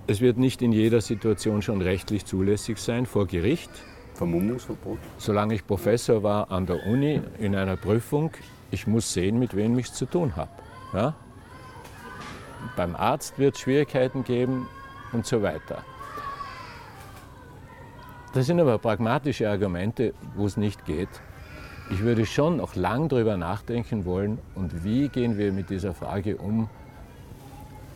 [0.07, 3.71] Es wird nicht in jeder Situation schon rechtlich zulässig sein vor Gericht.
[4.15, 4.99] Vermummungsverbot?
[5.19, 8.31] Solange ich Professor war an der Uni in einer Prüfung,
[8.71, 10.51] ich muss sehen, mit wem ich es zu tun habe.
[10.93, 11.15] Ja?
[12.77, 14.69] Beim Arzt wird es Schwierigkeiten geben
[15.13, 15.85] und so weiter.
[18.33, 21.09] Das sind aber pragmatische Argumente, wo es nicht geht.
[21.91, 26.39] Ich würde schon noch lang darüber nachdenken wollen, und wie gehen wir mit dieser Frage
[26.39, 26.69] um,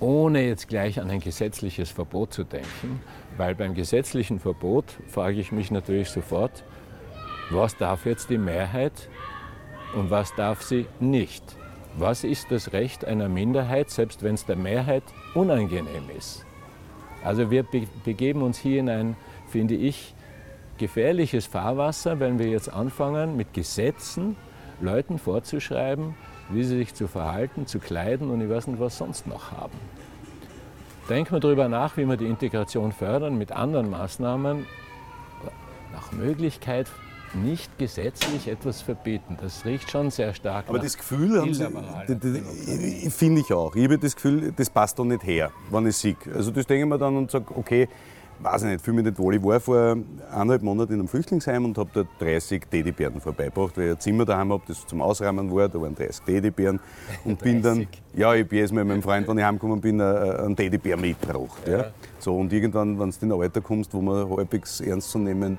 [0.01, 3.01] ohne jetzt gleich an ein gesetzliches Verbot zu denken,
[3.37, 6.65] weil beim gesetzlichen Verbot frage ich mich natürlich sofort,
[7.51, 9.09] was darf jetzt die Mehrheit
[9.95, 11.43] und was darf sie nicht?
[11.97, 15.03] Was ist das Recht einer Minderheit, selbst wenn es der Mehrheit
[15.35, 16.45] unangenehm ist?
[17.25, 17.65] Also wir
[18.05, 19.17] begeben uns hier in ein,
[19.49, 20.15] finde ich,
[20.77, 24.37] gefährliches Fahrwasser, wenn wir jetzt anfangen, mit Gesetzen
[24.81, 26.15] Leuten vorzuschreiben,
[26.51, 29.79] wie sie sich zu verhalten, zu kleiden und ich weiß nicht, was sonst noch haben.
[31.09, 34.67] Denken wir darüber nach, wie wir die Integration fördern mit anderen Maßnahmen,
[35.93, 36.87] nach Möglichkeit
[37.35, 39.37] nicht gesetzlich etwas verbieten.
[39.41, 40.67] Das riecht schon sehr stark.
[40.69, 43.75] Aber das Gefühl haben Sie, finde ich auch.
[43.75, 46.17] Ich habe das Gefühl, das passt doch nicht her, wenn ich sehe.
[46.35, 47.89] Also das denke ich mir dann und sage, okay,
[48.41, 49.35] weiß ich nicht, fühle mich nicht wohl.
[49.35, 49.97] Ich war vor
[50.33, 54.25] eineinhalb Monaten in einem Flüchtlingsheim und habe dort 30 Teddybären vorbeigebracht, weil ich ein Zimmer
[54.25, 55.69] daheim habe, das zum Ausräumen war.
[55.69, 56.81] Da waren 30 Teddybären.
[57.25, 60.57] Und bin dann, ja, ich bin jetzt mit meinem Freund, wenn ich heimgekommen bin, einen
[60.57, 61.67] Teddybär mitgebracht.
[61.67, 61.79] Ja.
[61.79, 61.85] ja.
[62.19, 65.59] So, und irgendwann, wenn du in ein Alter kommst, wo man halbwegs ernst zu nehmen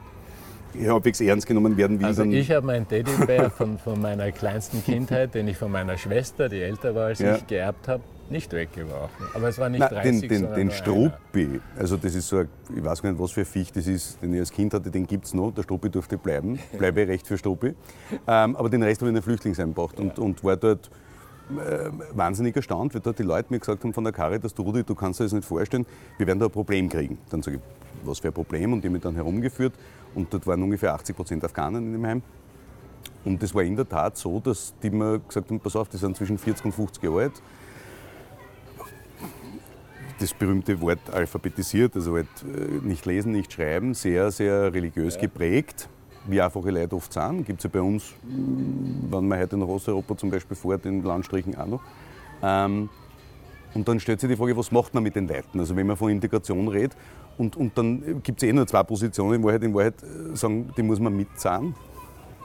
[0.88, 2.06] halbwegs ernst genommen werden will.
[2.06, 6.48] Also ich habe meinen Teddybär von, von meiner kleinsten Kindheit, den ich von meiner Schwester,
[6.48, 7.36] die älter war als ja.
[7.36, 9.26] ich, geerbt habe, nicht weggeworfen.
[9.34, 12.50] Aber es war nicht Nein, 30, Den, den, den Struppi, also das ist so, ein,
[12.76, 14.92] ich weiß gar nicht, was für ein Viech das ist, den ich als Kind hatte,
[14.92, 15.52] den gibt es noch.
[15.52, 17.76] Der Struppi durfte bleiben, bleibe recht für Struppi.
[18.28, 20.89] Ähm, aber den Rest habe ich in den Flüchtlingsheim gebracht und, und war dort
[21.50, 24.84] äh, wahnsinnig erstaunt, weil dort die Leute mir gesagt haben von der Caritas, du Rudi,
[24.84, 25.86] du kannst dir das nicht vorstellen,
[26.18, 27.18] wir werden da ein Problem kriegen.
[27.30, 27.63] Dann sage ich,
[28.08, 28.74] was für ein Problem?
[28.74, 29.74] Und die haben mich dann herumgeführt
[30.15, 32.22] und dort waren ungefähr 80 Prozent Afghanen in dem Heim.
[33.26, 35.98] Und das war in der Tat so, dass die mir gesagt haben, pass auf, die
[35.98, 37.42] sind zwischen 40 und 50 Jahre alt
[40.20, 45.22] das berühmte Wort alphabetisiert, also halt äh, nicht lesen, nicht schreiben, sehr, sehr religiös ja.
[45.22, 45.90] geprägt,
[46.28, 47.46] wie einfache Leute oft sind.
[47.46, 51.56] Gibt es ja bei uns, wenn man heute nach Osteuropa zum Beispiel fährt, in Landstrichen
[51.58, 51.82] auch noch.
[52.42, 52.90] Ähm,
[53.74, 55.60] und dann stellt sich die Frage, was macht man mit den Leuten?
[55.60, 56.96] Also wenn man von Integration redet,
[57.40, 59.64] und, und dann gibt es eh nur zwei Positionen in Wahrheit.
[59.64, 61.74] In Wahrheit äh, sagen, die muss man mitzahlen.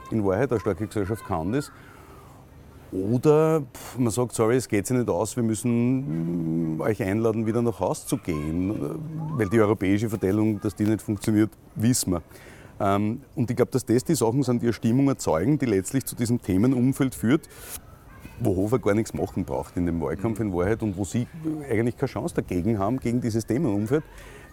[0.09, 1.69] In Wahrheit, eine starke Gesellschaft kann das.
[2.91, 3.63] Oder
[3.97, 7.79] man sagt, sorry, es geht sich nicht aus, wir müssen mm, euch einladen, wieder nach
[7.79, 8.73] Hause zu gehen.
[9.31, 12.21] Weil die europäische Verteilung, dass die nicht funktioniert, wissen wir.
[12.79, 16.05] Ähm, und ich glaube, dass das die Sachen sind, die eine Stimmung erzeugen, die letztlich
[16.05, 17.47] zu diesem Themenumfeld führt,
[18.39, 21.27] wo Hofer gar nichts machen braucht in dem Wahlkampf in Wahrheit und wo sie
[21.69, 24.03] eigentlich keine Chance dagegen haben, gegen dieses Themenumfeld,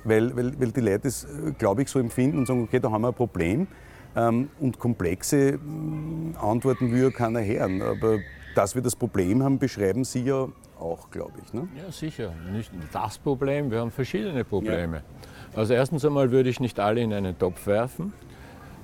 [0.05, 1.27] weil, weil, weil die Leute es,
[1.59, 3.67] glaube ich, so empfinden und sagen, okay, da haben wir ein Problem
[4.15, 7.81] und komplexe mm, Antworten will ja keiner hören.
[7.83, 8.19] Aber
[8.55, 10.49] dass wir das Problem haben, beschreiben Sie ja
[10.79, 11.53] auch, glaube ich.
[11.53, 11.69] Ne?
[11.77, 12.33] Ja, sicher.
[12.53, 14.97] Nicht das Problem, wir haben verschiedene Probleme.
[14.97, 15.59] Ja.
[15.59, 18.13] Also erstens einmal würde ich nicht alle in einen Topf werfen.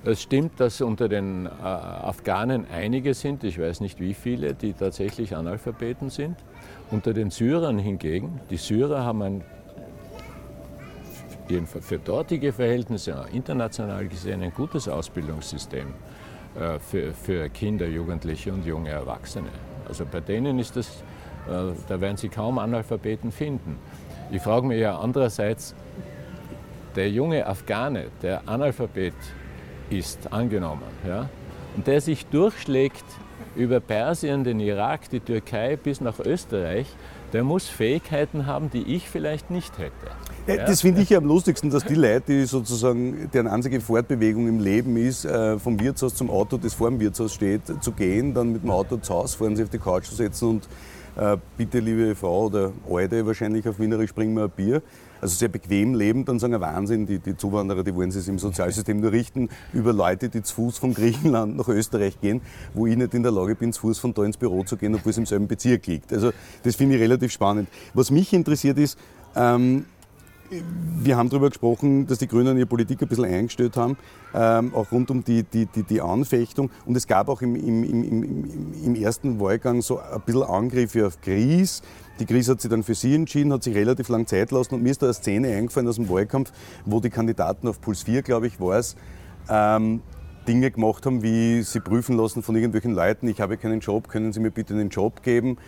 [0.04, 4.72] Es stimmt, dass unter den äh, Afghanen einige sind, ich weiß nicht wie viele, die
[4.72, 6.36] tatsächlich Analphabeten sind.
[6.90, 9.44] Unter den Syrern hingegen, die Syrer haben ein
[11.50, 15.94] jedenfalls für dortige Verhältnisse international gesehen ein gutes Ausbildungssystem
[16.58, 19.48] äh, für, für Kinder, Jugendliche und junge Erwachsene.
[19.88, 21.02] Also bei denen ist das,
[21.46, 23.78] äh, da werden Sie kaum Analphabeten finden.
[24.30, 25.74] Ich frage mich ja andererseits,
[26.96, 29.14] der junge Afghane, der Analphabet
[29.90, 31.28] ist, angenommen, ja,
[31.76, 33.04] und der sich durchschlägt
[33.56, 36.86] über Persien, den Irak, die Türkei bis nach Österreich,
[37.32, 39.92] der muss Fähigkeiten haben, die ich vielleicht nicht hätte.
[40.56, 44.48] Ja, das finde ich ja am lustigsten, dass die Leute, die sozusagen, deren einzige Fortbewegung
[44.48, 48.32] im Leben ist, äh, vom Wirtshaus zum Auto, das vor dem Wirtshaus steht, zu gehen,
[48.32, 50.68] dann mit dem Auto zu Hause fahren, sich auf die Couch zu setzen und
[51.18, 54.82] äh, bitte, liebe Frau oder Alte, wahrscheinlich auf Wienerisch, bring mir ein Bier.
[55.20, 59.00] Also sehr bequem leben, dann sagen, Wahnsinn, die, die Zuwanderer, die wollen sich im Sozialsystem
[59.00, 62.40] nur richten über Leute, die zu Fuß von Griechenland nach Österreich gehen,
[62.72, 64.94] wo ich nicht in der Lage bin, zu Fuß von da ins Büro zu gehen,
[64.94, 66.12] obwohl es im selben Bezirk liegt.
[66.12, 66.30] Also
[66.62, 67.68] das finde ich relativ spannend.
[67.94, 68.96] Was mich interessiert ist,
[69.34, 69.86] ähm,
[70.50, 73.96] wir haben darüber gesprochen, dass die Grünen ihre Politik ein bisschen eingestellt haben,
[74.34, 76.70] ähm, auch rund um die, die, die, die, Anfechtung.
[76.86, 81.20] Und es gab auch im, im, im, im, ersten Wahlgang so ein bisschen Angriffe auf
[81.20, 81.82] Gries.
[82.18, 84.74] Die Gries hat sich dann für sie entschieden, hat sich relativ lang Zeit lassen.
[84.74, 86.52] Und mir ist da eine Szene eingefallen aus dem Wahlkampf,
[86.84, 88.96] wo die Kandidaten auf Puls 4, glaube ich, war es,
[89.48, 90.02] ähm,
[90.46, 94.32] Dinge gemacht haben, wie sie prüfen lassen von irgendwelchen Leuten, ich habe keinen Job, können
[94.32, 95.58] Sie mir bitte einen Job geben?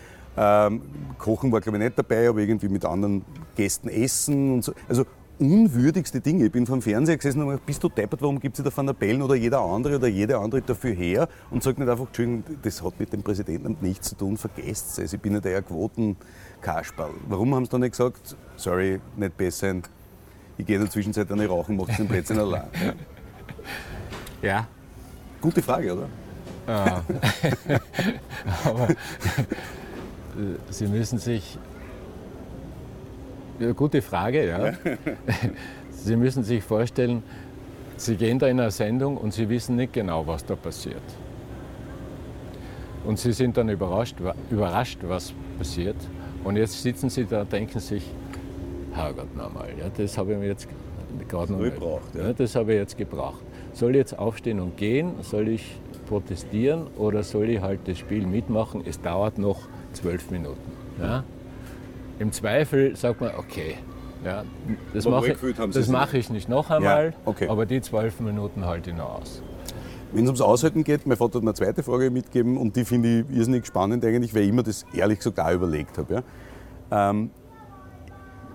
[0.43, 0.81] Ähm,
[1.19, 3.27] Kochen war, glaube ich, nicht dabei, aber irgendwie mit anderen
[3.57, 4.73] Gästen essen und so.
[4.89, 5.05] Also
[5.39, 6.47] unwürdigste Dinge.
[6.47, 8.75] Ich bin vom Fernseher gesessen und habe gesagt, bist du deppert, warum gibt es da
[8.75, 12.07] Van der Bellen oder jeder andere oder jede andere dafür her und sagt nicht einfach,
[12.07, 15.61] Entschuldigung, das hat mit dem Präsidenten nichts zu tun, vergesst es, ich bin nicht der
[15.61, 17.13] Quotenkasperl.
[17.29, 19.77] Warum haben sie dann nicht gesagt, sorry, nicht besser,
[20.57, 22.65] ich gehe in der Zwischenzeit eine rauchen, mache den Plätzchen allein.
[24.41, 24.67] Ja.
[25.43, 26.09] Gute Frage, oder?
[26.67, 27.05] Ja.
[28.65, 28.89] aber
[30.71, 31.59] Sie müssen sich.
[33.59, 34.73] Ja, gute Frage, ja.
[35.91, 37.23] Sie müssen sich vorstellen,
[37.97, 41.03] Sie gehen da in eine Sendung und Sie wissen nicht genau, was da passiert.
[43.05, 44.17] Und Sie sind dann überrascht,
[44.51, 45.97] überrascht was passiert.
[46.43, 48.11] Und jetzt sitzen Sie da und denken sich,
[48.93, 50.69] Herrgott nochmal, ja, das habe ich mir jetzt
[51.29, 52.15] gerade noch gebraucht.
[52.15, 52.33] Ja.
[52.33, 53.43] das habe ich jetzt gebraucht.
[53.73, 55.15] Soll ich jetzt aufstehen und gehen?
[55.23, 58.83] Soll ich protestieren oder soll ich halt das Spiel mitmachen?
[58.85, 59.61] Es dauert noch
[59.93, 60.73] zwölf Minuten.
[61.01, 61.25] Ja?
[62.19, 63.77] Im Zweifel sagt man, okay,
[64.25, 64.45] ja,
[64.93, 67.49] das mache ich, mach ich nicht noch einmal, ja, okay.
[67.49, 69.43] aber die zwölf Minuten halte ich noch aus.
[70.13, 72.85] wenn es ums Aushalten geht, mein Vater hat mir eine zweite Frage mitgegeben und die
[72.85, 76.23] finde ich irrsinnig spannend eigentlich, weil ich mir das ehrlich gesagt auch überlegt habe.
[76.91, 77.11] Ja.
[77.11, 77.31] Ähm,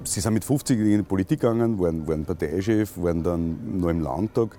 [0.03, 4.01] Sie sind mit 50 in die Politik gegangen, waren, waren Parteichef, waren dann noch im
[4.01, 4.55] Landtag,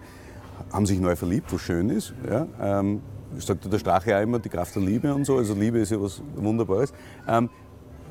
[0.72, 2.14] haben sich neu verliebt, was schön ist.
[2.28, 2.46] Ja.
[2.60, 3.02] Ähm,
[3.38, 6.00] sagt der Strache auch immer, die Kraft der Liebe und so, also Liebe ist ja
[6.00, 6.92] was Wunderbares.
[7.28, 7.50] Ähm,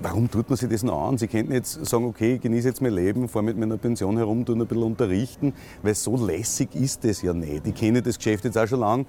[0.01, 1.17] warum tut man sich das noch an?
[1.17, 4.45] Sie könnten jetzt sagen, okay, ich genieße jetzt mein Leben, fahre mit meiner Pension herum,
[4.45, 7.65] tue ein bisschen unterrichten, weil so lässig ist das ja nicht.
[7.65, 9.05] Ich kenne das Geschäft jetzt auch schon lange.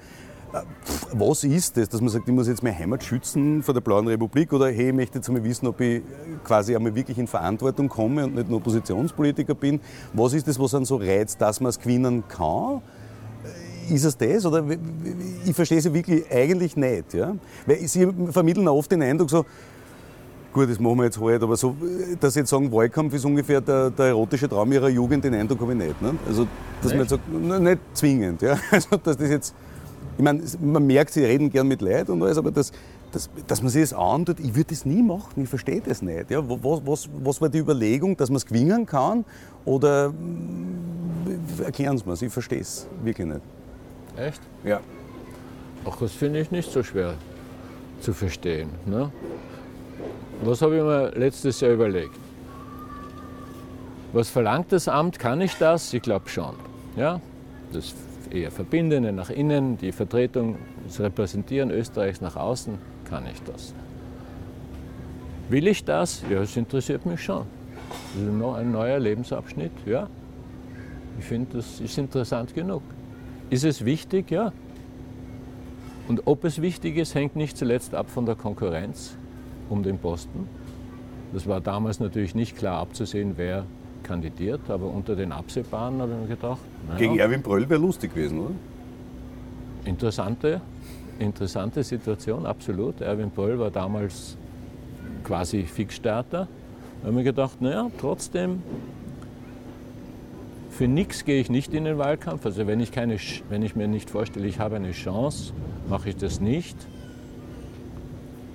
[0.53, 0.63] Äh,
[1.13, 4.07] was ist das, dass man sagt, ich muss jetzt meine Heimat schützen vor der Blauen
[4.07, 6.03] Republik oder hey, ich möchte jetzt einmal wissen, ob ich
[6.45, 9.81] quasi einmal wirklich in Verantwortung komme und nicht nur Oppositionspolitiker bin.
[10.13, 12.81] Was ist das, was einen so reizt, dass man es gewinnen kann?
[13.89, 14.45] Ist es das?
[14.47, 14.65] Oder
[15.45, 17.15] ich verstehe sie wirklich eigentlich nicht.
[17.15, 17.37] Ja?
[17.67, 19.45] Weil sie vermitteln oft den Eindruck so,
[20.57, 21.77] gut, das machen wir jetzt halt, aber so,
[22.19, 25.61] dass sie jetzt sagen, Wahlkampf ist ungefähr der, der erotische Traum ihrer Jugend, den Eindruck
[25.61, 26.01] habe ich nicht.
[26.01, 26.15] Ne?
[26.27, 26.47] Also,
[26.83, 26.95] dass nicht?
[26.95, 28.43] man jetzt sagt, nicht zwingend.
[28.43, 28.57] Ja?
[28.71, 29.55] Also, dass das jetzt,
[30.17, 32.73] ich meine, man merkt, sie reden gern mit Leid und alles, aber das,
[33.13, 36.31] das, dass man sich das antut, ich würde das nie machen, ich verstehe das nicht.
[36.31, 36.43] Ja?
[36.49, 39.27] Was, was, was war die Überlegung, dass man es gewinnen kann?
[39.67, 40.13] Oder
[41.63, 43.43] erklären Sie mir ich verstehe es wirklich nicht.
[44.17, 44.41] Echt?
[44.65, 44.81] Ja.
[45.85, 47.15] Ach, das finde ich nicht so schwer
[48.01, 48.71] zu verstehen.
[48.85, 49.11] Ne?
[50.43, 52.19] Was habe ich mir letztes Jahr überlegt?
[54.13, 55.19] Was verlangt das Amt?
[55.19, 55.93] Kann ich das?
[55.93, 56.55] Ich glaube schon.
[56.97, 57.21] Ja?
[57.73, 57.95] Das
[58.31, 63.75] eher Verbindende nach innen, die Vertretung, das Repräsentieren Österreichs nach außen, kann ich das.
[65.49, 66.23] Will ich das?
[66.29, 67.47] Ja, es interessiert mich schon.
[68.15, 70.09] Das ist noch ein neuer Lebensabschnitt, ja.
[71.19, 72.83] Ich finde, das ist interessant genug.
[73.51, 74.31] Ist es wichtig?
[74.31, 74.53] Ja.
[76.09, 79.17] Und ob es wichtig ist, hängt nicht zuletzt ab von der Konkurrenz
[79.69, 80.49] um den Posten.
[81.33, 83.65] Das war damals natürlich nicht klar abzusehen, wer
[84.03, 86.61] kandidiert, aber unter den Absehbaren habe ich mir gedacht.
[86.87, 88.55] Naja, Gegen Erwin Bröll wäre lustig gewesen, oder?
[89.85, 90.61] Interessante,
[91.19, 93.01] interessante Situation, absolut.
[93.01, 94.37] Erwin Bröll war damals
[95.25, 96.47] quasi Fixstarter.
[96.47, 98.63] Da habe ich mir gedacht, naja, trotzdem,
[100.77, 102.45] für nichts gehe ich nicht in den Wahlkampf.
[102.45, 103.17] Also wenn ich, keine,
[103.49, 105.55] wenn ich mir nicht vorstelle, ich habe eine Chance,
[105.89, 106.77] mache ich das nicht.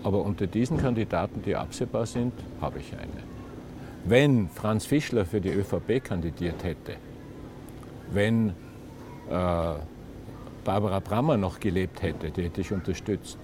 [0.03, 3.23] Aber unter diesen Kandidaten, die absehbar sind, habe ich eine.
[4.05, 6.93] Wenn Franz Fischler für die ÖVP kandidiert hätte,
[8.11, 8.53] wenn äh,
[10.63, 13.39] Barbara Brammer noch gelebt hätte, die hätte ich unterstützt.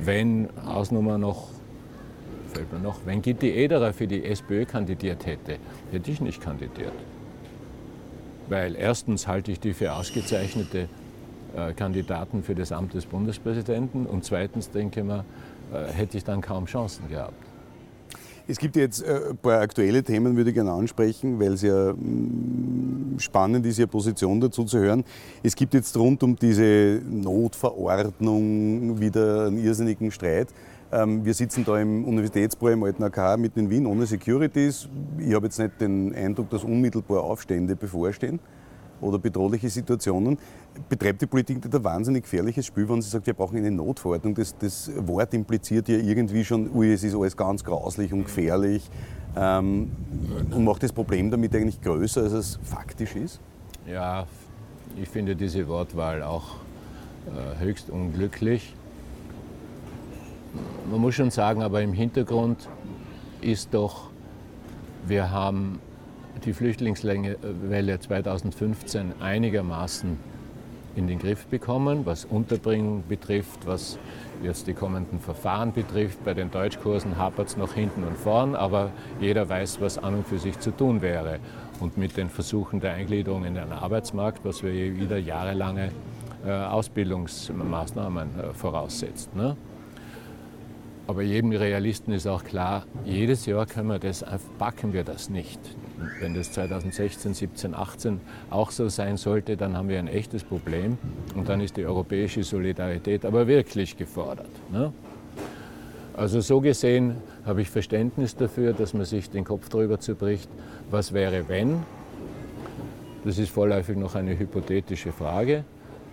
[0.00, 1.48] Wenn Ausnummer noch,
[2.52, 5.58] fällt mir noch, wenn Gitti Ederer für die SPÖ kandidiert hätte,
[5.90, 6.92] hätte ich nicht kandidiert.
[8.52, 10.86] Weil erstens halte ich die für ausgezeichnete
[11.56, 15.24] äh, Kandidaten für das Amt des Bundespräsidenten und zweitens denke ich mir,
[15.72, 17.32] äh, hätte ich dann kaum Chancen gehabt.
[18.46, 21.94] Es gibt jetzt äh, ein paar aktuelle Themen, würde ich gerne ansprechen, weil es ja
[21.94, 25.02] mm, spannend ist, Ihre Position dazu zu hören.
[25.42, 30.48] Es gibt jetzt rund um diese Notverordnung wieder einen irrsinnigen Streit.
[30.92, 34.88] Ähm, wir sitzen da im Universitätsbau im alten AK mitten in Wien ohne Securities.
[35.18, 38.38] Ich habe jetzt nicht den Eindruck, dass unmittelbar Aufstände bevorstehen
[39.00, 40.38] oder bedrohliche Situationen,
[40.88, 44.34] betreibt die Politik nicht ein wahnsinnig gefährliches Spiel, wenn sie sagt, wir brauchen eine Notverordnung.
[44.34, 48.88] Das, das Wort impliziert ja irgendwie schon, ui, es ist alles ganz grauslich und gefährlich
[49.34, 49.90] ähm,
[50.50, 53.40] und macht das Problem damit eigentlich größer, als es faktisch ist?
[53.86, 54.26] Ja,
[55.00, 56.56] ich finde diese Wortwahl auch
[57.26, 58.74] äh, höchst unglücklich.
[60.90, 62.68] Man muss schon sagen, aber im Hintergrund
[63.40, 64.10] ist doch,
[65.06, 65.80] wir haben
[66.44, 70.18] die Flüchtlingswelle 2015 einigermaßen
[70.94, 73.98] in den Griff bekommen, was Unterbringung betrifft, was
[74.42, 76.22] jetzt die kommenden Verfahren betrifft.
[76.24, 80.26] Bei den Deutschkursen hapert es noch hinten und vorn, aber jeder weiß, was an und
[80.26, 81.38] für sich zu tun wäre.
[81.80, 85.90] Und mit den Versuchen der Eingliederung in den Arbeitsmarkt, was wir wieder jahrelange
[86.44, 89.34] äh, Ausbildungsmaßnahmen äh, voraussetzt.
[89.34, 89.56] Ne?
[91.12, 94.24] Aber jedem Realisten ist auch klar, jedes Jahr können wir das,
[94.58, 95.60] packen wir das nicht.
[96.20, 100.96] Wenn das 2016, 17, 18 auch so sein sollte, dann haben wir ein echtes Problem
[101.34, 104.48] und dann ist die europäische Solidarität aber wirklich gefordert.
[104.72, 104.90] Ne?
[106.16, 110.48] Also so gesehen habe ich Verständnis dafür, dass man sich den Kopf darüber zerbricht,
[110.90, 111.82] was wäre wenn.
[113.22, 115.64] Das ist vorläufig noch eine hypothetische Frage.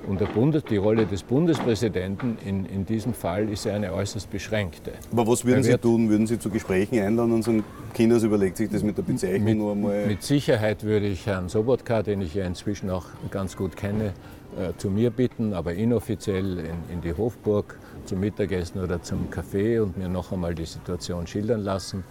[0.08, 4.94] Und Bundes, die Rolle des Bundespräsidenten in, in diesem Fall ist ja eine äußerst beschränkte.
[5.12, 6.10] Aber was würden Sie tun?
[6.10, 9.58] Würden Sie zu Gesprächen einladen und sagen, Kinders überlegt sich das mit der Bezeichnung mit,
[9.58, 10.08] nur einmal?
[10.08, 14.14] Mit Sicherheit würde ich Herrn Sobotka, den ich ja inzwischen auch ganz gut kenne,
[14.58, 19.80] äh, zu mir bitten, aber inoffiziell in, in die Hofburg zum Mittagessen oder zum Kaffee
[19.80, 22.04] und mir noch einmal die Situation schildern lassen.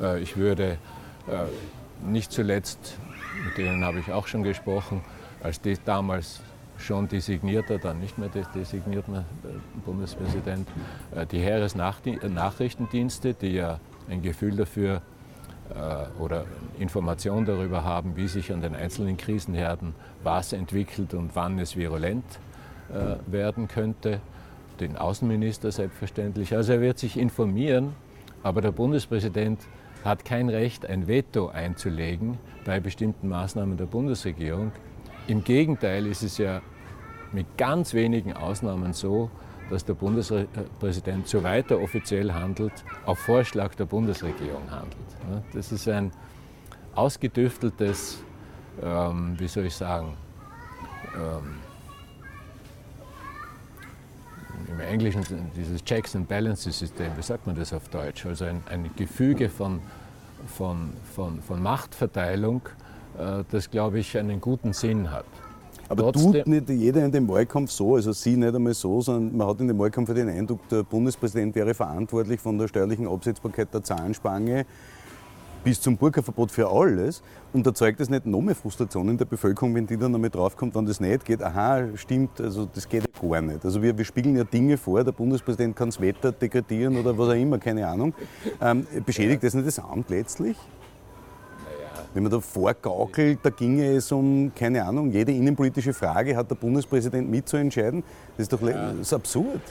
[0.00, 0.78] Äh, ich würde
[1.28, 2.96] äh, nicht zuletzt,
[3.44, 5.02] mit denen habe ich auch schon gesprochen,
[5.42, 6.40] als die damals
[6.82, 9.48] schon designierter, dann nicht mehr designierter äh,
[9.84, 10.68] Bundespräsident,
[11.14, 15.02] äh, die Heeresnachrichtendienste, die ja ein Gefühl dafür
[16.18, 16.44] oder
[16.78, 22.24] Information darüber haben, wie sich an den einzelnen Krisenherden was entwickelt und wann es virulent
[23.26, 24.20] werden könnte.
[24.80, 26.54] Den Außenminister selbstverständlich.
[26.54, 27.94] Also er wird sich informieren,
[28.42, 29.60] aber der Bundespräsident
[30.04, 34.72] hat kein Recht, ein Veto einzulegen bei bestimmten Maßnahmen der Bundesregierung.
[35.28, 36.60] Im Gegenteil ist es ja
[37.32, 39.30] mit ganz wenigen Ausnahmen so,
[39.70, 42.72] dass der Bundespräsident, soweit er offiziell handelt,
[43.06, 44.96] auf Vorschlag der Bundesregierung handelt.
[45.54, 46.12] Das ist ein
[46.94, 48.22] ausgedüfteltes,
[48.82, 50.16] ähm, wie soll ich sagen,
[51.16, 51.54] ähm,
[54.68, 55.24] im Englischen
[55.56, 58.26] dieses Checks and Balances System, wie sagt man das auf Deutsch?
[58.26, 59.80] Also ein, ein Gefüge von,
[60.46, 62.62] von, von, von Machtverteilung,
[63.18, 65.26] äh, das, glaube ich, einen guten Sinn hat.
[65.92, 69.46] Aber tut nicht jeder in dem Wahlkampf so, also Sie nicht einmal so, sondern man
[69.46, 73.82] hat in dem Wahlkampf den Eindruck, der Bundespräsident wäre verantwortlich von der steuerlichen Absetzbarkeit der
[73.82, 74.66] Zahnspange
[75.64, 77.22] bis zum Burka-Verbot für alles
[77.52, 80.74] und erzeugt das nicht noch mehr Frustration in der Bevölkerung, wenn die dann einmal draufkommt,
[80.74, 83.64] wenn das nicht geht, aha, stimmt, also das geht ja gar nicht.
[83.64, 87.28] Also wir, wir spiegeln ja Dinge vor, der Bundespräsident kann das Wetter dekretieren oder was
[87.28, 88.14] auch immer, keine Ahnung.
[88.60, 90.56] Ähm, beschädigt das nicht das Amt letztlich?
[92.14, 96.56] Wenn man da vorgaukelt, da ginge es um, keine Ahnung, jede innenpolitische Frage hat der
[96.56, 98.02] Bundespräsident mitzuentscheiden.
[98.36, 98.90] Das ist doch ja.
[98.92, 99.62] das ist absurd.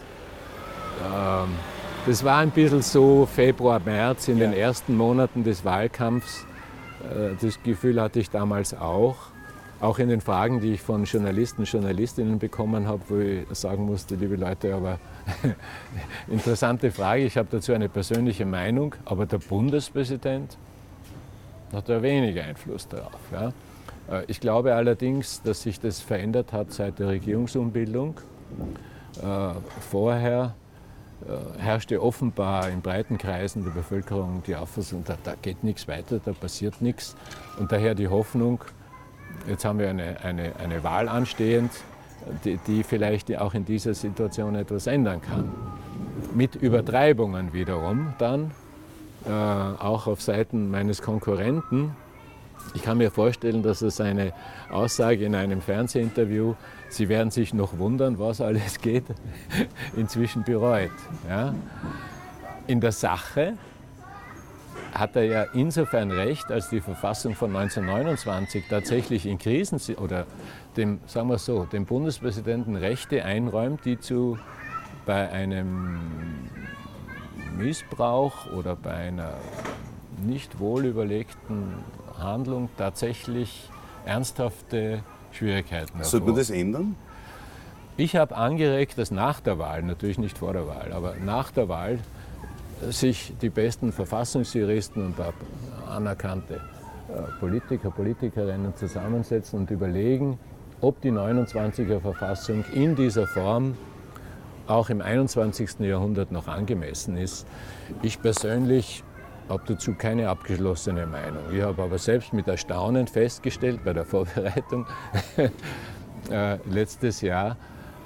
[1.05, 1.49] Ähm,
[2.07, 4.47] das war ein bisschen so Februar, März in ja.
[4.47, 6.45] den ersten Monaten des Wahlkampfs.
[7.03, 9.17] Äh, das Gefühl hatte ich damals auch.
[9.79, 14.15] Auch in den Fragen, die ich von Journalisten, Journalistinnen bekommen habe, wo ich sagen musste,
[14.15, 14.99] liebe Leute, aber
[16.27, 20.57] interessante Frage, ich habe dazu eine persönliche Meinung, aber der Bundespräsident
[21.73, 23.19] hat da wenig Einfluss darauf.
[23.31, 23.53] Ja.
[24.09, 28.15] Äh, ich glaube allerdings, dass sich das verändert hat seit der Regierungsumbildung.
[29.21, 29.53] Äh,
[29.89, 30.55] vorher
[31.27, 36.19] äh, herrschte offenbar in breiten Kreisen der Bevölkerung die Auffassung, da, da geht nichts weiter,
[36.23, 37.15] da passiert nichts.
[37.59, 38.61] Und daher die Hoffnung,
[39.47, 41.71] jetzt haben wir eine, eine, eine Wahl anstehend,
[42.43, 45.51] die, die vielleicht auch in dieser Situation etwas ändern kann.
[46.33, 48.51] Mit Übertreibungen wiederum dann,
[49.25, 51.95] äh, auch auf Seiten meines Konkurrenten.
[52.73, 54.33] Ich kann mir vorstellen, dass es eine
[54.69, 56.55] Aussage in einem Fernsehinterview
[56.91, 59.05] Sie werden sich noch wundern, was alles geht,
[59.95, 60.91] inzwischen bereut.
[61.27, 61.55] Ja?
[62.67, 63.53] In der Sache
[64.93, 70.25] hat er ja insofern recht, als die Verfassung von 1929 tatsächlich in Krisen oder
[70.75, 74.37] dem, sagen wir so, dem Bundespräsidenten Rechte einräumt, die zu
[75.05, 75.97] bei einem
[77.57, 79.33] Missbrauch oder bei einer
[80.25, 81.75] nicht wohlüberlegten
[82.17, 83.69] Handlung tatsächlich
[84.05, 86.05] ernsthafte Schwierigkeiten hervor.
[86.05, 86.95] Sollte man das ändern?
[87.97, 91.69] Ich habe angeregt, dass nach der Wahl, natürlich nicht vor der Wahl, aber nach der
[91.69, 91.99] Wahl
[92.89, 95.15] sich die besten Verfassungsjuristen und
[95.87, 100.39] anerkannte äh, Politiker, Politikerinnen zusammensetzen und überlegen,
[100.79, 103.75] ob die 29er Verfassung in dieser Form
[104.71, 105.79] auch im 21.
[105.79, 107.47] Jahrhundert noch angemessen ist.
[108.01, 109.03] Ich persönlich
[109.49, 111.43] habe dazu keine abgeschlossene Meinung.
[111.53, 114.85] Ich habe aber selbst mit Erstaunen festgestellt bei der Vorbereitung
[116.29, 117.57] äh, letztes Jahr,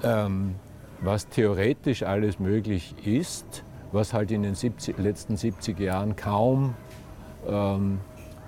[0.02, 0.56] ähm,
[1.00, 6.74] was theoretisch alles möglich ist, was halt in den 70, letzten 70 Jahren kaum,
[7.46, 8.00] ähm,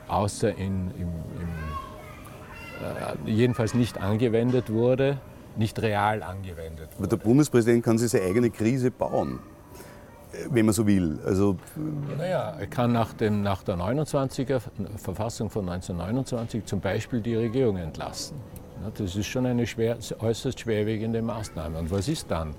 [0.09, 5.19] außer in, im, im, äh, jedenfalls nicht angewendet wurde,
[5.59, 6.99] nicht real angewendet wurde.
[6.99, 9.41] Aber der Bundespräsident kann sich seine eigene Krise bauen
[10.51, 11.19] wenn man so will.
[11.25, 11.57] Also
[12.17, 14.61] naja, er kann nach, dem, nach der 29er
[14.97, 18.37] Verfassung von 1929 zum Beispiel die Regierung entlassen.
[18.97, 21.79] Das ist schon eine schwer, äußerst schwerwiegende Maßnahme.
[21.79, 22.55] Und was ist dann?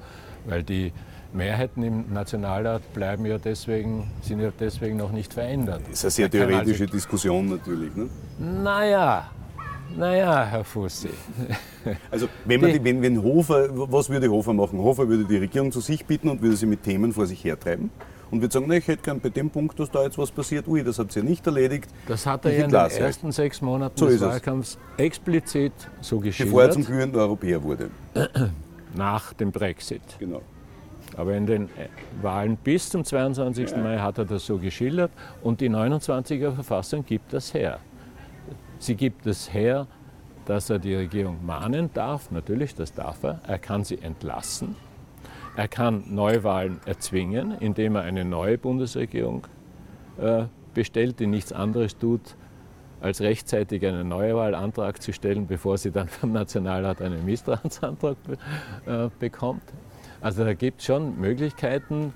[0.45, 0.91] Weil die
[1.31, 5.81] Mehrheiten im Nationalrat bleiben ja deswegen, sind ja deswegen noch nicht verändert.
[5.89, 7.95] Das ist eine sehr theoretische also, Diskussion natürlich.
[7.95, 8.09] Ne?
[8.39, 9.29] Naja,
[9.97, 11.09] naja, Herr Fussi.
[12.11, 14.79] Also wenn, man die, wenn, wenn Hofer, was würde Hofer machen?
[14.79, 17.89] Hofer würde die Regierung zu sich bitten und würde sie mit Themen vor sich hertreiben
[18.31, 20.67] und würde sagen, na, ich hätte gern bei dem Punkt, dass da jetzt was passiert,
[20.67, 21.89] ui, das hat sie ja nicht erledigt.
[22.07, 26.53] Das hat er ja in den ersten sechs Monaten so des Wahlkampfs explizit so geschildert.
[26.53, 27.89] Bevor er zum glühenden Europäer wurde.
[28.95, 30.01] Nach dem Brexit.
[30.19, 30.41] Genau.
[31.15, 31.87] Aber in den äh,
[32.21, 33.71] Wahlen bis zum 22.
[33.71, 33.77] Ja.
[33.77, 35.11] Mai hat er das so geschildert
[35.41, 37.79] und die 29er Verfassung gibt das her.
[38.79, 39.87] Sie gibt es her,
[40.45, 43.41] dass er die Regierung mahnen darf, natürlich, das darf er.
[43.45, 44.75] Er kann sie entlassen.
[45.55, 49.45] Er kann Neuwahlen erzwingen, indem er eine neue Bundesregierung
[50.17, 52.21] äh, bestellt, die nichts anderes tut,
[53.01, 58.17] als rechtzeitig einen Neuwahlantrag zu stellen, bevor sie dann vom Nationalrat einen Misstrauensantrag
[58.85, 59.63] äh, bekommt.
[60.21, 62.13] Also da gibt es schon Möglichkeiten,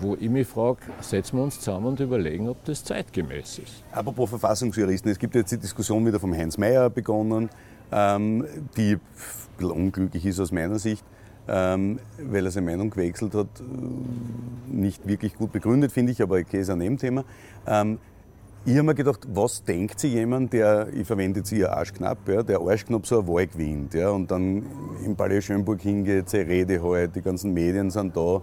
[0.00, 3.84] wo ich mich frage, setzen wir uns zusammen und überlegen, ob das zeitgemäß ist.
[3.92, 7.50] Apropos Verfassungsjuristen, es gibt jetzt die Diskussion wieder vom Heinz Mayer begonnen,
[7.90, 8.44] ähm,
[8.76, 8.98] die
[9.60, 11.04] unglücklich ist aus meiner Sicht,
[11.48, 13.48] ähm, weil er seine Meinung gewechselt hat.
[13.60, 17.24] Äh, nicht wirklich gut begründet, finde ich, aber okay, ist ein Nebenthema.
[17.66, 17.98] Ähm,
[18.64, 22.44] ich habe mir gedacht, was denkt sich jemand, der, ich verwende jetzt hier Arschknapp, ja,
[22.44, 24.64] der Arschknapp so eine Wahl gewinnt ja, und dann
[25.04, 28.40] im Palais Schönburg hingeht, seine Rede halt, die ganzen Medien sind da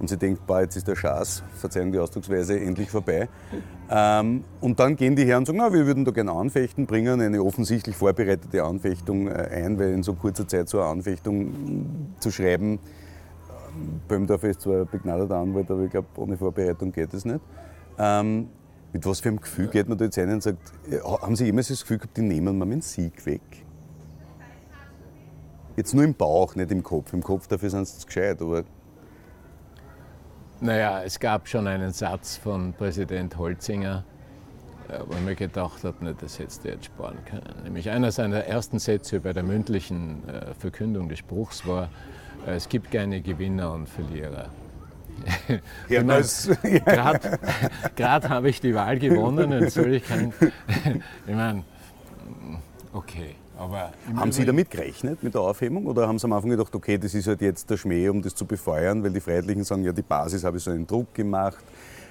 [0.00, 3.28] und sie denkt, boah, jetzt ist der Schaß, verzeihen die Ausdrucksweise, endlich vorbei.
[3.90, 7.20] Ähm, und dann gehen die her und sagen, na, wir würden da gerne anfechten, bringen
[7.20, 12.30] eine offensichtlich vorbereitete Anfechtung äh, ein, weil in so kurzer Zeit so eine Anfechtung zu
[12.30, 12.78] schreiben,
[13.78, 17.40] ähm, Böhmdorf ist zwar ein begnadeter Anwalt, aber ich glaube, ohne Vorbereitung geht es nicht.
[17.98, 18.48] Ähm,
[18.94, 20.72] mit was für einem Gefühl geht man da jetzt ein und sagt,
[21.04, 23.42] haben Sie jemals das Gefühl gehabt, die nehmen mir meinen Sieg weg?
[25.76, 27.12] Jetzt nur im Bauch, nicht im Kopf.
[27.12, 28.64] Im Kopf dafür sind sie gescheit, aber
[30.60, 34.04] naja, es gab schon einen Satz von Präsident Holzinger,
[34.88, 37.62] äh, wo ich mir gedacht habe, ne, das hättest du jetzt sparen können.
[37.64, 41.88] Nämlich einer seiner ersten Sätze bei der mündlichen äh, Verkündung des Spruchs war,
[42.46, 44.50] äh, es gibt keine Gewinner und Verlierer.
[45.88, 46.02] Ja,
[47.94, 50.32] Gerade habe ich die Wahl gewonnen und soll ich kein.
[51.26, 51.64] ich meine,
[52.92, 53.36] okay.
[54.16, 55.86] Haben Sie damit gerechnet, mit der Aufhebung?
[55.86, 58.34] Oder haben Sie am Anfang gedacht, okay, das ist halt jetzt der Schmäh, um das
[58.34, 61.62] zu befeuern, weil die Freiheitlichen sagen, ja, die Basis habe ich so einen Druck gemacht,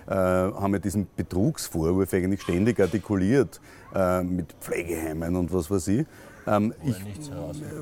[0.08, 3.60] äh, haben ja diesen Betrugsvorwurf eigentlich ständig artikuliert
[3.96, 6.06] äh, mit Pflegeheimen und was weiß ich.
[6.48, 7.32] Ähm, wo, ich, nichts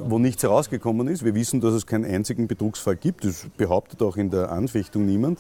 [0.06, 1.24] wo nichts herausgekommen ist.
[1.24, 3.24] Wir wissen, dass es keinen einzigen Betrugsfall gibt.
[3.24, 5.40] Das behauptet auch in der Anfechtung niemand.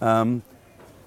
[0.00, 0.42] Ähm,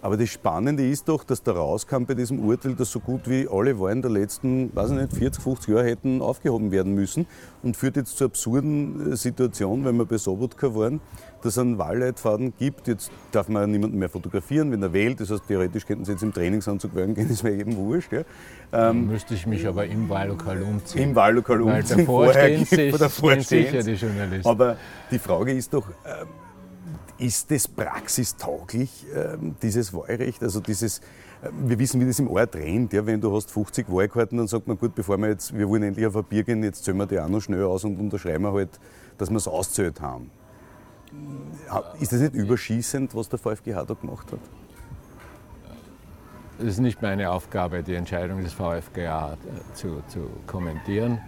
[0.01, 3.47] aber das Spannende ist doch, dass da rauskam bei diesem Urteil, dass so gut wie
[3.49, 7.25] alle Wahlen der letzten, weiß ich nicht, 40, 50 Jahre hätten aufgehoben werden müssen
[7.63, 11.01] und führt jetzt zur absurden äh, Situation, wenn wir bei Sobotka waren,
[11.41, 12.87] dass es einen Wahlleitfaden gibt.
[12.87, 15.19] Jetzt darf man niemanden mehr fotografieren, wenn er wählt.
[15.19, 18.11] Das heißt, theoretisch könnten sie jetzt im Trainingsanzug wählen gehen, das wäre eben wurscht.
[18.13, 18.21] Ja.
[18.71, 21.01] Ähm, müsste ich mich aber im Wahllokal umziehen.
[21.01, 21.97] Im Wahllokal umziehen.
[21.97, 24.47] Davor stehen, sich, stehen sicher die Journalisten.
[24.47, 24.77] Aber
[25.09, 26.27] die Frage ist doch, ähm,
[27.17, 30.43] ist das praxistauglich, ähm, dieses Wahlrecht?
[30.43, 32.93] Also dieses, äh, wir wissen, wie das im Ort rennt.
[32.93, 33.05] Ja?
[33.05, 36.05] Wenn du hast 50 Wahlkarten, dann sagt man, gut, bevor wir jetzt, wir wollen endlich
[36.05, 38.79] auf Bier gehen, jetzt zählen wir die auch noch schnell aus und unterschreiben wir halt,
[39.17, 40.29] dass wir es auszählt haben.
[41.99, 44.39] Ist das nicht überschießend, was der VfGH da gemacht hat?
[46.59, 49.37] Es ist nicht meine Aufgabe, die Entscheidung des VfGH
[49.73, 51.19] zu, zu kommentieren.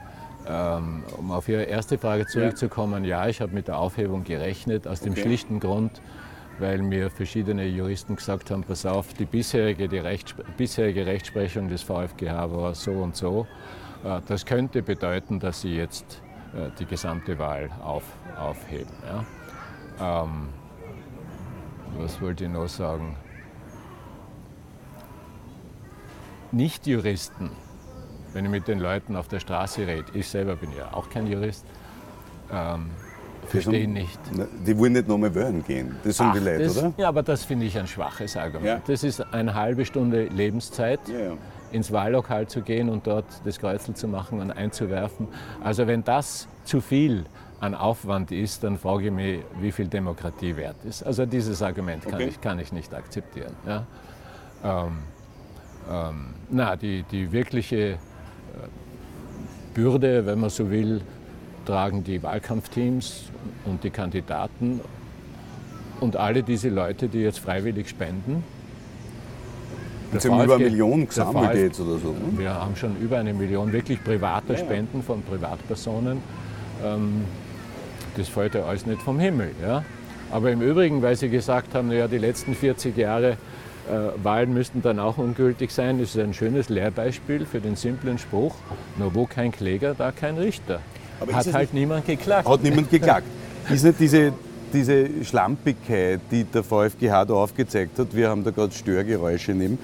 [0.52, 5.00] Ähm, um auf Ihre erste Frage zurückzukommen, ja, ich habe mit der Aufhebung gerechnet, aus
[5.00, 5.22] dem okay.
[5.22, 6.02] schlichten Grund,
[6.58, 11.84] weil mir verschiedene Juristen gesagt haben, pass auf, die bisherige, die Rechts bisherige Rechtsprechung des
[11.84, 13.46] VfGH war so und so.
[14.04, 16.20] Äh, das könnte bedeuten, dass Sie jetzt
[16.56, 18.04] äh, die gesamte Wahl auf,
[18.40, 18.94] aufheben.
[20.00, 20.24] Ja.
[20.24, 20.50] Ähm,
[22.00, 23.16] was wollte ich noch sagen?
[26.52, 27.52] Nicht-Juristen
[28.34, 31.28] wenn ich mit den Leuten auf der Straße rede, ich selber bin ja auch kein
[31.28, 31.66] Jurist,
[32.52, 32.92] ähm,
[33.48, 34.20] verstehen nicht.
[34.66, 36.94] Die wollen nicht nochmal wählen gehen, das sind Ach, die Leute, das, oder?
[36.98, 38.66] Ja, aber das finde ich ein schwaches Argument.
[38.66, 38.82] Ja.
[38.86, 41.00] Das ist eine halbe Stunde Lebenszeit.
[41.08, 41.38] Ja, ja.
[41.72, 45.28] ins Wahllokal zu gehen und dort das Kreuzel zu machen und einzuwerfen.
[45.64, 47.26] Also wenn das zu viel
[47.60, 51.04] an Aufwand ist, dann frage ich mich, wie viel Demokratie wert ist.
[51.04, 52.28] Also dieses Argument kann, okay.
[52.30, 53.54] ich, kann ich nicht akzeptieren.
[53.68, 53.86] Ja?
[54.64, 54.98] Ähm,
[55.90, 57.98] ähm, na, die, die wirkliche
[59.74, 61.02] Bürde, wenn man so will,
[61.66, 63.26] tragen die Wahlkampfteams
[63.66, 64.82] und die Kandidaten
[66.00, 68.44] und alle diese Leute, die jetzt freiwillig spenden.
[70.18, 72.10] Sie haben über eine Million gesammelt jetzt oder so?
[72.10, 72.38] Ne?
[72.38, 76.18] Wir haben schon über eine Million wirklich privater ja, Spenden von Privatpersonen.
[76.84, 77.26] Ähm,
[78.18, 79.52] das fällt ja alles nicht vom Himmel.
[79.62, 79.84] Ja?
[80.32, 83.38] Aber im Übrigen, weil Sie gesagt haben, ja, die letzten 40 Jahre
[84.24, 86.00] Wahlen müssten dann auch ungültig sein.
[86.00, 88.56] Das ist ein schönes Lehrbeispiel für den simplen Spruch,
[88.98, 90.80] nur wo kein Kläger, da kein Richter.
[91.20, 92.48] Aber hat halt niemand geklagt.
[92.48, 93.28] Hat niemand geklagt.
[93.70, 94.34] ist nicht diese,
[94.74, 99.78] diese Schlampigkeit, die der VfGH da aufgezeigt hat, wir haben da gerade Störgeräusche neben,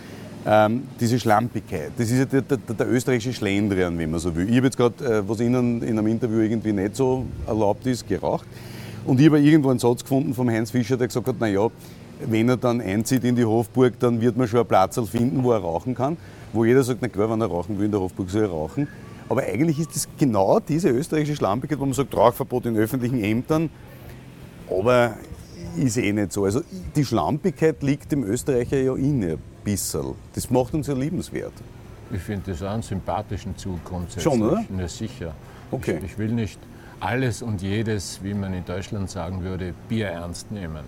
[0.47, 4.47] ähm, diese Schlampigkeit, das ist ja der, der, der österreichische Schlendrian, wenn man so will.
[4.47, 8.07] Ich habe jetzt gerade, äh, was Ihnen in einem Interview irgendwie nicht so erlaubt ist,
[8.07, 8.45] geraucht.
[9.05, 11.67] Und ich habe irgendwo einen Satz gefunden vom Heinz Fischer, der gesagt hat, naja,
[12.19, 15.51] wenn er dann einzieht in die Hofburg, dann wird man schon einen Platz finden, wo
[15.51, 16.17] er rauchen kann.
[16.53, 18.87] Wo jeder sagt, na klar, wenn er rauchen will in der Hofburg, soll er rauchen.
[19.27, 23.69] Aber eigentlich ist das genau diese österreichische Schlampigkeit, wo man sagt, Rauchverbot in öffentlichen Ämtern.
[24.69, 25.15] Aber
[25.77, 26.45] ist eh nicht so.
[26.45, 26.61] Also
[26.95, 30.13] die Schlampigkeit liegt dem Österreicher ja inne ein bisschen.
[30.33, 31.53] Das macht uns ja liebenswert.
[32.11, 34.23] Ich finde das einen sympathischen Zug grundsätzlich.
[34.23, 34.63] Schon, oder?
[34.69, 35.33] Na, sicher.
[35.71, 35.97] Okay.
[35.97, 36.59] Ich, ich will nicht
[36.99, 40.83] alles und jedes, wie man in Deutschland sagen würde, Bier ernst nehmen.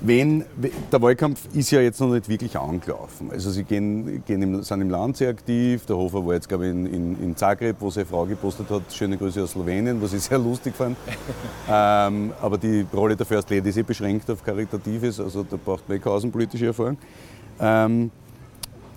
[0.00, 0.44] Wenn,
[0.90, 3.30] der Wahlkampf ist ja jetzt noch nicht wirklich angelaufen.
[3.30, 5.86] Also Sie gehen, gehen im, sind im Land sehr aktiv.
[5.86, 8.82] Der Hofer war jetzt, glaube ich, in, in, in Zagreb, wo seine Frau gepostet hat,
[8.92, 10.96] schöne Grüße aus Slowenien, was ich sehr lustig fand.
[11.70, 15.88] ähm, aber die Rolle der First Lady ist eh beschränkt auf Karitatives, also da braucht
[15.88, 16.98] man eh keine außenpolitische Erfahrung.
[17.60, 18.10] Ähm,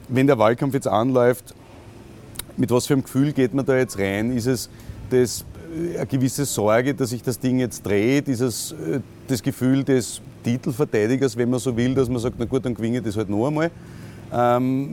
[0.07, 1.55] wenn der Wahlkampf jetzt anläuft,
[2.57, 4.35] mit was für einem Gefühl geht man da jetzt rein?
[4.35, 4.69] Ist es
[5.09, 8.27] das, äh, eine gewisse Sorge, dass sich das Ding jetzt dreht?
[8.27, 12.45] Ist es äh, das Gefühl des Titelverteidigers, wenn man so will, dass man sagt, na
[12.45, 13.71] gut, dann gewinne ich das halt noch einmal?
[14.33, 14.89] Ähm,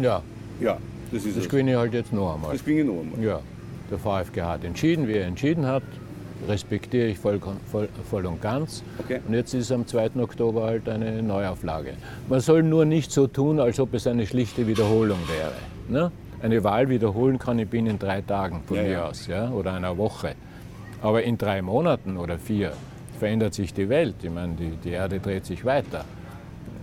[0.00, 0.22] Ja,
[0.60, 0.78] ja,
[1.12, 1.48] das ist das es.
[1.50, 2.52] gewinne ich halt jetzt noch einmal.
[2.52, 3.22] Das gewinne ich noch einmal.
[3.24, 3.40] Ja,
[3.90, 5.82] der VfG hat entschieden, wie er entschieden hat.
[6.48, 7.38] Respektiere ich voll,
[7.70, 8.82] voll, voll und ganz.
[8.98, 9.20] Okay.
[9.28, 10.12] Und jetzt ist am 2.
[10.20, 11.92] Oktober halt eine Neuauflage.
[12.30, 15.52] Man soll nur nicht so tun, als ob es eine schlichte Wiederholung wäre.
[15.88, 16.10] Ne?
[16.42, 19.04] Eine Wahl wiederholen kann ich binnen drei Tagen von Ja, mir ja.
[19.08, 19.50] aus ja?
[19.50, 20.32] oder einer Woche.
[21.02, 22.72] Aber in drei Monaten oder vier
[23.20, 24.16] verändert sich die Welt.
[24.22, 26.04] Ich meine, die, die Erde dreht sich weiter.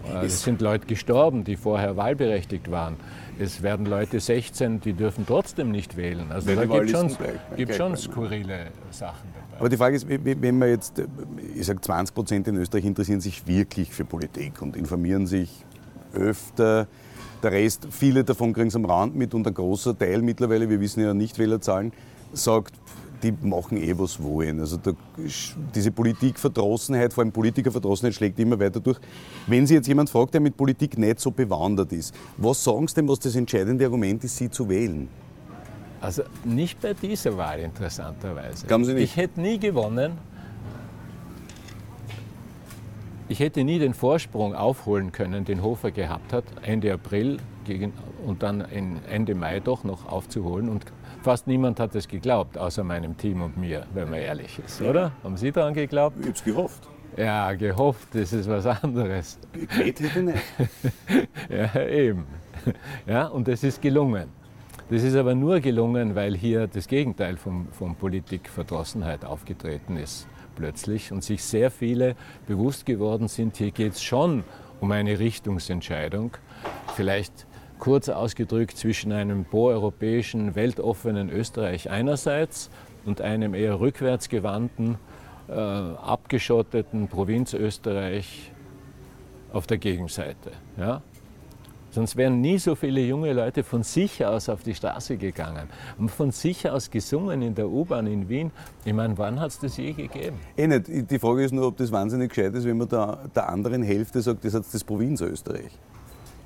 [0.10, 2.96] Äh, Es sind Leute gestorben, die vorher wahlberechtigt waren.
[3.40, 6.32] Es werden Leute 16, die dürfen trotzdem nicht wählen.
[6.32, 7.98] Also Weil da gibt schon, Wahllisten gleich- gibt schon bleiben.
[8.02, 8.60] skurrile
[8.92, 9.60] Sachen dabei.
[9.60, 11.08] Aber die Frage ist, wenn wenn man jetzt, äh,
[11.56, 15.66] ich sage 20 Prozent in Österreich interessieren sich wirklich für Politik und informieren sich
[16.14, 16.88] öfter.
[17.44, 20.80] Der Rest, viele davon kriegen es am Rand mit und ein großer Teil mittlerweile, wir
[20.80, 21.92] wissen ja Nichtwählerzahlen,
[22.34, 22.74] sagt,
[23.24, 24.60] die machen eh was wollen.
[24.60, 24.92] Also da,
[25.74, 29.00] diese Politikverdrossenheit, vor allem Politikerverdrossenheit, schlägt immer weiter durch.
[29.48, 32.96] Wenn Sie jetzt jemand fragt, der mit Politik nicht so bewandert ist, was sagen Sie
[32.96, 35.08] denn, was das entscheidende Argument ist, Sie zu wählen?
[36.00, 38.68] Also nicht bei dieser Wahl interessanterweise.
[38.68, 39.04] Glauben Sie nicht?
[39.04, 40.14] Ich hätte nie gewonnen.
[43.30, 47.92] Ich hätte nie den Vorsprung aufholen können, den Hofer gehabt hat, Ende April gegen,
[48.26, 50.70] und dann Ende Mai doch noch aufzuholen.
[50.70, 50.86] Und
[51.28, 55.12] fast niemand hat es geglaubt, außer meinem Team und mir, wenn man ehrlich ist, oder?
[55.26, 56.16] Haben Sie daran geglaubt?
[56.22, 56.88] Ich habe es gehofft.
[57.18, 59.38] Ja, gehofft, das ist was anderes.
[59.52, 61.28] Gewählt hätte ich nicht.
[61.50, 62.28] Ja, eben.
[63.06, 64.30] Ja, und es ist gelungen.
[64.90, 71.12] Das ist aber nur gelungen, weil hier das Gegenteil von, von Politikverdrossenheit aufgetreten ist plötzlich
[71.12, 72.16] und sich sehr viele
[72.48, 74.46] bewusst geworden sind, hier geht es schon
[74.80, 76.32] um eine Richtungsentscheidung.
[76.96, 77.46] Vielleicht
[77.80, 82.70] kurz ausgedrückt zwischen einem proeuropäischen, weltoffenen Österreich einerseits
[83.06, 84.98] und einem eher rückwärtsgewandten,
[85.48, 88.52] äh, abgeschotteten Provinzösterreich
[89.54, 90.52] auf der Gegenseite.
[90.78, 91.02] Ja?
[91.92, 95.68] Sonst wären nie so viele junge Leute von sich aus auf die Straße gegangen
[95.98, 98.52] und von sich aus gesungen in der U-Bahn in Wien.
[98.86, 100.38] Ich meine, wann hat es das je gegeben?
[100.58, 101.10] Eh nicht.
[101.10, 104.22] Die Frage ist nur, ob das wahnsinnig gescheit ist, wenn man der, der anderen Hälfte
[104.22, 105.72] sagt, das hat das Provinzösterreich.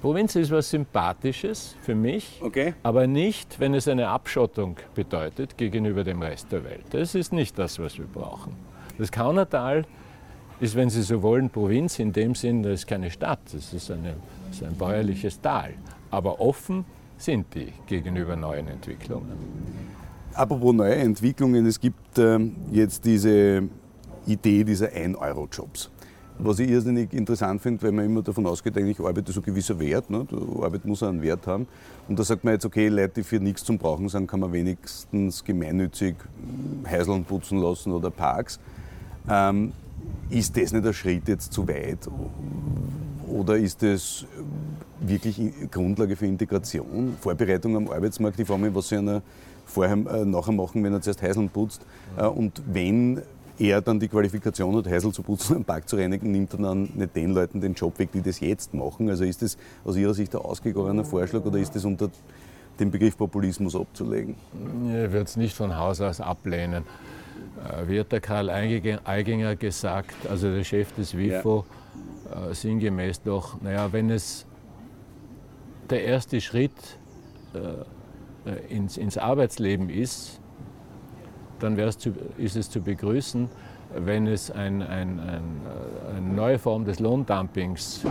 [0.02, 2.74] Provinz ist was Sympathisches für mich, Okay.
[2.82, 6.84] aber nicht, wenn es eine Abschottung bedeutet gegenüber dem Rest der Welt.
[6.90, 8.54] Das ist nicht das, was wir brauchen.
[8.98, 9.86] Das Kaunertal
[10.60, 13.92] ist, wenn Sie so wollen, Provinz in dem Sinn, das ist keine Stadt, das ist,
[13.92, 14.16] eine,
[14.48, 15.74] das ist ein bäuerliches Tal.
[16.10, 16.84] Aber offen
[17.18, 19.32] sind die gegenüber neuen Entwicklungen.
[20.34, 23.64] Apropos neue Entwicklungen, es gibt ähm, jetzt diese
[24.26, 25.92] Idee dieser 1-Euro-Jobs.
[26.44, 29.80] Was ich irrsinnig interessant finde, weil man immer davon ausgeht, eigentlich Arbeit ist ein gewisser
[29.80, 30.10] Wert.
[30.10, 30.26] Ne?
[30.32, 31.68] Die Arbeit muss einen Wert haben.
[32.08, 34.52] Und da sagt man jetzt, okay, Leute, die für nichts zum Brauchen sind, kann man
[34.52, 36.16] wenigstens gemeinnützig
[36.90, 38.60] Häuseln putzen lassen oder Parks.
[39.30, 39.72] Ähm,
[40.32, 42.10] ist das nicht ein Schritt jetzt zu weit?
[43.28, 44.26] Oder ist das
[45.00, 45.40] wirklich
[45.70, 48.40] Grundlage für Integration, Vorbereitung am Arbeitsmarkt?
[48.40, 49.22] Ich frage was Sie einer
[49.66, 51.86] vorher, äh, nachher machen, wenn er zuerst Häuseln putzt.
[52.18, 53.22] Äh, und wenn
[53.62, 56.90] er dann die Qualifikation hat, Häusl zu putzen, einen Park zu reinigen, nimmt er dann
[56.96, 59.10] nicht den Leuten den Job weg, die das jetzt machen?
[59.10, 62.10] Also ist das aus Ihrer Sicht ein ausgegorener Vorschlag oder ist das unter
[62.80, 64.36] den Begriff Populismus abzulegen?
[64.86, 66.84] Ich würde es nicht von Haus aus ablehnen.
[67.64, 71.66] Äh, Wie hat der Karl Eiginger gesagt, also der Chef des WIFO,
[72.32, 74.46] äh, sinngemäß doch, naja, wenn es
[75.90, 76.72] der erste Schritt
[77.54, 80.41] äh, ins, ins Arbeitsleben ist,
[81.64, 83.50] dann zu, ist es zu begrüßen,
[83.96, 85.44] wenn es ein, ein, ein,
[86.16, 88.06] eine neue Form des Lohndumpings,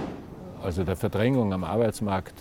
[0.62, 2.34] also der Verdrängung am Arbeitsmarkt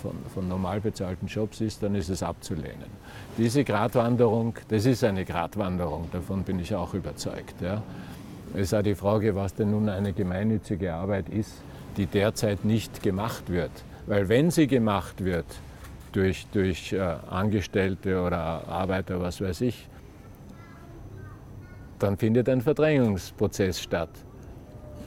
[0.00, 2.90] von, von normal bezahlten Jobs ist, dann ist es abzulehnen.
[3.36, 7.60] Diese Gratwanderung, das ist eine Gratwanderung, davon bin ich auch überzeugt.
[7.60, 7.82] Ja.
[8.54, 11.62] Es ist auch die Frage, was denn nun eine gemeinnützige Arbeit ist,
[11.96, 13.70] die derzeit nicht gemacht wird.
[14.06, 15.46] Weil wenn sie gemacht wird
[16.12, 19.88] durch, durch äh, Angestellte oder Arbeiter, was weiß ich,
[22.02, 24.10] dann findet ein Verdrängungsprozess statt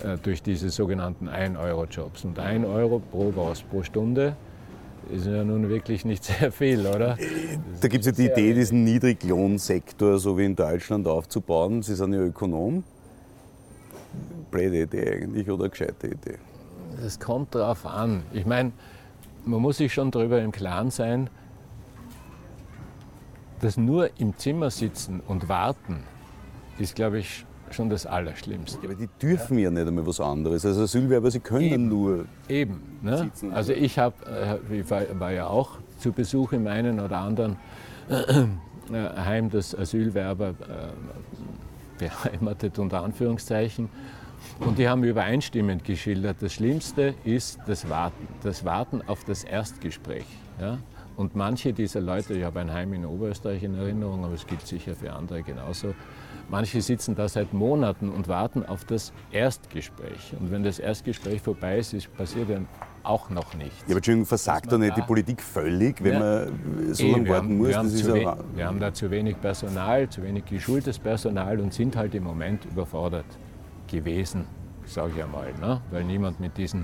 [0.03, 2.23] äh, durch diese sogenannten 1-Euro-Jobs.
[2.23, 4.35] Und 1 Euro pro was pro Stunde
[5.11, 7.17] ist ja nun wirklich nicht sehr viel, oder?
[7.81, 11.81] Da gibt es ja die Idee, diesen Niedriglohnsektor so wie in Deutschland aufzubauen.
[11.81, 12.83] Sie sind ja Ökonom.
[14.49, 16.37] Blöde Idee eigentlich oder gescheite Idee?
[17.05, 18.23] Es kommt darauf an.
[18.31, 18.71] Ich meine,
[19.43, 21.29] man muss sich schon darüber im Klaren sein,
[23.59, 26.03] dass nur im Zimmer sitzen und warten,
[26.78, 28.80] ist, glaube ich, schon das Allerschlimmste.
[28.84, 30.65] Ja, aber die dürfen ja, ja nicht einmal was anderes.
[30.65, 31.89] Also Asylwerber, sie können Eben.
[31.89, 32.82] nur Eben.
[33.01, 33.32] Ne?
[33.51, 37.57] Also ich, hab, äh, ich war, ja auch zu Besuch im einen oder anderen
[38.09, 38.45] äh,
[38.91, 40.53] Heim, das Asylwerber äh,
[41.97, 43.89] beheimatet unter Anführungszeichen.
[44.59, 50.26] Und die haben übereinstimmend geschildert, das Schlimmste ist das Warten, das Warten auf das Erstgespräch.
[50.61, 50.78] Ja?
[51.17, 54.65] Und manche dieser Leute, ich habe ein Heim in Oberösterreich in Erinnerung, aber es gilt
[54.67, 55.95] sicher für andere genauso,
[56.49, 60.33] manche sitzen da seit Monaten und warten auf das Erstgespräch.
[60.39, 62.67] Und wenn das Erstgespräch vorbei ist, ist passiert dann
[63.03, 63.79] auch noch nichts.
[63.81, 67.45] Ja, aber Entschuldigung, versagt da nicht die Politik völlig, wenn ja, man so lange warten
[67.45, 67.67] haben, muss?
[67.69, 71.95] Wir haben, we- wir haben da zu wenig Personal, zu wenig geschultes Personal und sind
[71.95, 73.25] halt im Moment überfordert
[73.87, 74.45] gewesen,
[74.85, 75.81] sage ich einmal, ne?
[75.91, 76.83] weil niemand mit, diesen,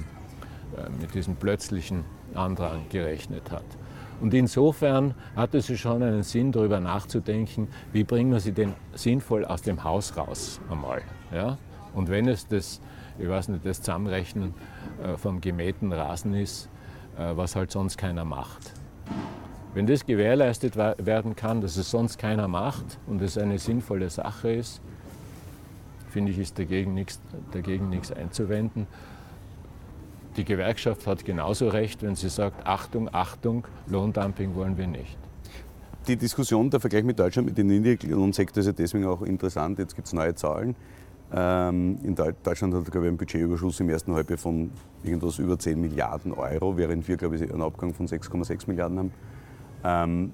[0.77, 2.03] äh, mit diesem plötzlichen
[2.35, 3.65] Andrang gerechnet hat.
[4.21, 9.45] Und insofern hat es schon einen Sinn, darüber nachzudenken, wie bringen wir sie denn sinnvoll
[9.45, 11.01] aus dem Haus raus einmal.
[11.33, 11.57] Ja?
[11.95, 12.81] Und wenn es das,
[13.17, 14.53] ich weiß nicht, das Zusammenrechnen
[15.03, 16.69] äh, vom gemähten Rasen ist,
[17.17, 18.73] äh, was halt sonst keiner macht.
[19.73, 24.51] Wenn das gewährleistet werden kann, dass es sonst keiner macht und es eine sinnvolle Sache
[24.51, 24.81] ist,
[26.09, 28.85] finde ich, ist dagegen nichts, dagegen nichts einzuwenden.
[30.37, 35.17] Die Gewerkschaft hat genauso recht, wenn sie sagt, Achtung, Achtung, Lohndumping wollen wir nicht.
[36.07, 39.77] Die Diskussion, der Vergleich mit Deutschland, mit dem Niedriglohnsektor ist ja deswegen auch interessant.
[39.77, 40.75] Jetzt gibt es neue Zahlen.
[41.33, 44.71] Ähm, in Deutschland hat, glaube ich, ein Budgetüberschuss im ersten Halbjahr von
[45.03, 49.11] irgendwas über 10 Milliarden Euro, während wir, glaube ich, einen Abgang von 6,6 Milliarden
[49.83, 50.33] haben.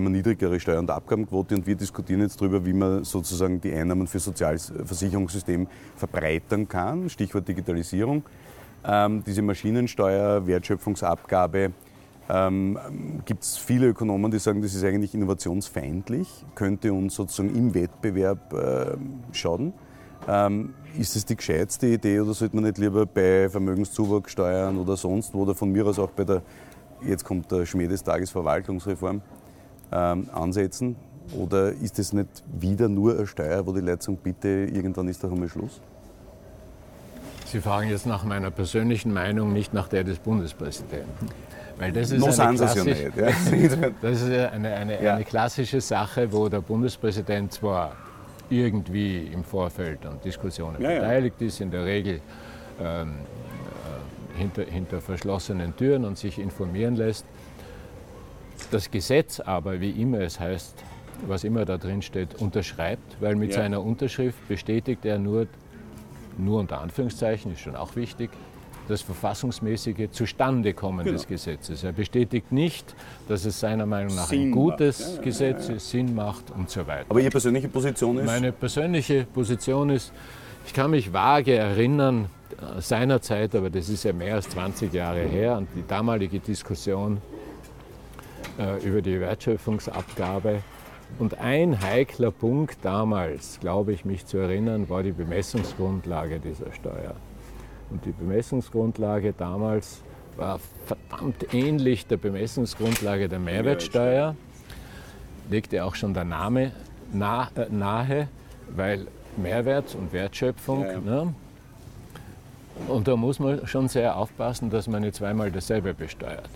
[0.00, 4.06] Eine niedrigere Steuer- und Abgabenquote und wir diskutieren jetzt darüber, wie man sozusagen die Einnahmen
[4.06, 5.66] für Sozialversicherungssystem
[5.96, 7.08] verbreitern kann.
[7.08, 8.22] Stichwort Digitalisierung.
[8.84, 11.72] Ähm, diese Maschinensteuer, Wertschöpfungsabgabe,
[12.28, 12.78] ähm,
[13.24, 18.52] gibt es viele Ökonomen, die sagen, das ist eigentlich innovationsfeindlich, könnte uns sozusagen im Wettbewerb
[18.52, 18.96] äh,
[19.32, 19.72] schaden.
[20.28, 25.34] Ähm, ist es die gescheitste Idee oder sollte man nicht lieber bei Vermögenszuwachssteuern oder sonst
[25.34, 26.42] wo oder von mir aus auch bei der,
[27.02, 29.20] jetzt kommt der Schmäh des Tages Verwaltungsreform,
[29.92, 30.96] ähm, ansetzen?
[31.36, 32.28] Oder ist es nicht
[32.60, 35.80] wieder nur eine Steuer, wo die sagen, bitte, irgendwann ist doch einmal Schluss?
[37.46, 41.28] Sie fragen jetzt nach meiner persönlichen Meinung, nicht nach der des Bundespräsidenten.
[41.78, 43.90] Weil das ist, No eine, ja nicht, ja.
[44.02, 45.14] das ist eine, eine, Ja.
[45.14, 47.92] eine klassische Sache, wo der Bundespräsident zwar
[48.48, 51.00] irgendwie im Vorfeld an Diskussionen Ja, ja.
[51.00, 52.20] beteiligt ist, in der Regel
[52.80, 53.14] ähm,
[54.34, 57.26] äh, hinter, hinter verschlossenen Türen und sich informieren lässt.
[58.70, 60.74] Das Gesetz aber, wie immer es heißt,
[61.26, 63.58] was immer da drin steht, unterschreibt, weil mit Ja.
[63.62, 65.46] seiner Unterschrift bestätigt er nur,
[66.36, 68.30] nur unter Anführungszeichen, ist schon auch wichtig,
[68.88, 71.16] das verfassungsmäßige Zustandekommen Genau.
[71.16, 71.82] des Gesetzes.
[71.82, 72.94] Er bestätigt nicht,
[73.28, 74.98] dass es seiner Meinung nach Sinn ein gutes.
[75.00, 77.06] Ja, ja, Gesetz ist, Sinn macht und so weiter.
[77.08, 78.26] Aber Ihre persönliche Position ist?
[78.26, 80.12] Meine persönliche Position ist,
[80.66, 82.26] ich kann mich vage erinnern,
[82.76, 87.20] äh, seinerzeit, aber das ist ja mehr als 20 Jahre her, an die damalige Diskussion
[88.84, 90.62] über die Wertschöpfungsabgabe.
[91.18, 97.14] Und ein heikler Punkt damals, glaube ich, mich zu erinnern, war die Bemessungsgrundlage dieser Steuer.
[97.90, 100.02] Und die Bemessungsgrundlage damals
[100.36, 104.34] war verdammt ähnlich der Bemessungsgrundlage der Mehrwertsteuer.
[105.48, 106.72] Legte auch schon der Name
[107.14, 108.28] äh, nahe,
[108.74, 110.82] weil Mehrwert und Wertschöpfung.
[110.82, 111.00] Ja, ja.
[111.00, 111.34] Ne?
[112.88, 116.50] Und da muss man schon sehr aufpassen, dass man nicht zweimal dasselbe besteuert.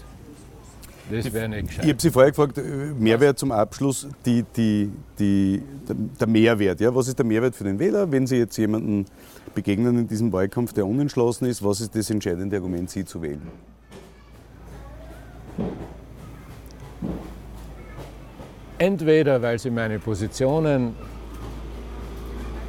[1.11, 1.85] Das wäre nicht gescheit.
[1.85, 2.63] Ich habe Sie vorher gefragt, äh,
[2.99, 6.81] Mehrwert zum Abschluss, die, die, die, der, der Mehrwert.
[6.81, 6.95] Ja?
[6.95, 9.07] Was ist der Mehrwert für den Wähler, wenn Sie jetzt jemanden
[9.55, 11.65] begegnen in diesem Wahlkampf, der unentschlossen ist?
[11.65, 13.43] Was ist das entscheidende Argument, Sie zu wählen?
[18.81, 20.95] Entweder weil sie meine Positionen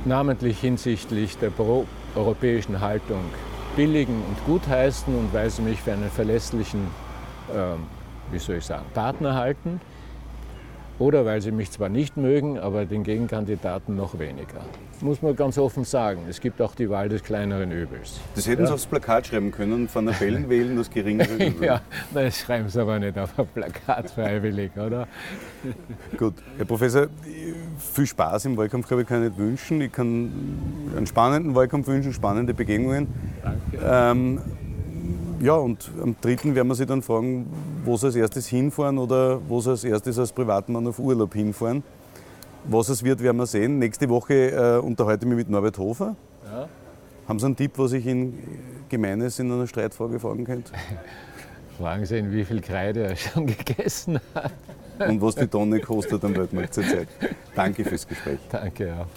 [0.04, 3.22] namentlich hinsichtlich der pro-europäischen Haltung
[3.78, 6.82] billigen und gutheißen und weil sie mich für einen verlässlichen,
[7.56, 7.80] ähm,
[8.32, 9.82] wie soll ich sagen, Partner halten.
[11.00, 14.62] Oder weil sie mich zwar nicht mögen, aber den Gegenkandidaten noch weniger.
[15.00, 16.28] Muss man ganz offen sagen.
[16.30, 18.20] Es gibt auch die Wahl des kleineren Übels.
[18.36, 21.66] Das hätten Sie aufs Plakat schreiben können, Van der Bellen wählen, das geringere Übel.
[21.66, 21.82] Ja,
[22.14, 25.08] das schreiben sie aber nicht auf ein Plakat freiwillig, oder?
[26.18, 27.08] Gut, Herr Professor,
[27.80, 29.82] viel Spaß im Wahlkampf glaube ich, kann ich nicht wünschen.
[29.82, 30.30] Ich kann
[30.96, 33.08] einen spannenden Wahlkampf wünschen, spannende Begegnungen.
[33.42, 33.80] Danke.
[33.84, 34.42] Ähm,
[35.42, 37.48] Ja, und am dritten werden wir Sie dann fragen,
[37.84, 41.84] wo Sie als erstes hinfahren oder wo Sie als erstes als Privatmann auf Urlaub hinfahren.
[42.66, 43.80] Was es wird, werden wir sehen.
[43.80, 46.16] Nächste Woche äh, unterhalte ich mich mit Norbert Hofer.
[46.46, 46.70] Ja.
[47.28, 48.38] Haben Sie einen Tipp, was ich Ihnen
[48.88, 50.74] Gemeines in einer Streitfrage fragen könnte?
[51.80, 54.52] Fragen Sie ihn, wie viel Kreide er schon gegessen hat.
[55.00, 57.08] Und was die Tonne kostet am Weltmarkt zurzeit.
[57.56, 58.38] Danke fürs Gespräch.
[58.52, 59.08] Danke auch.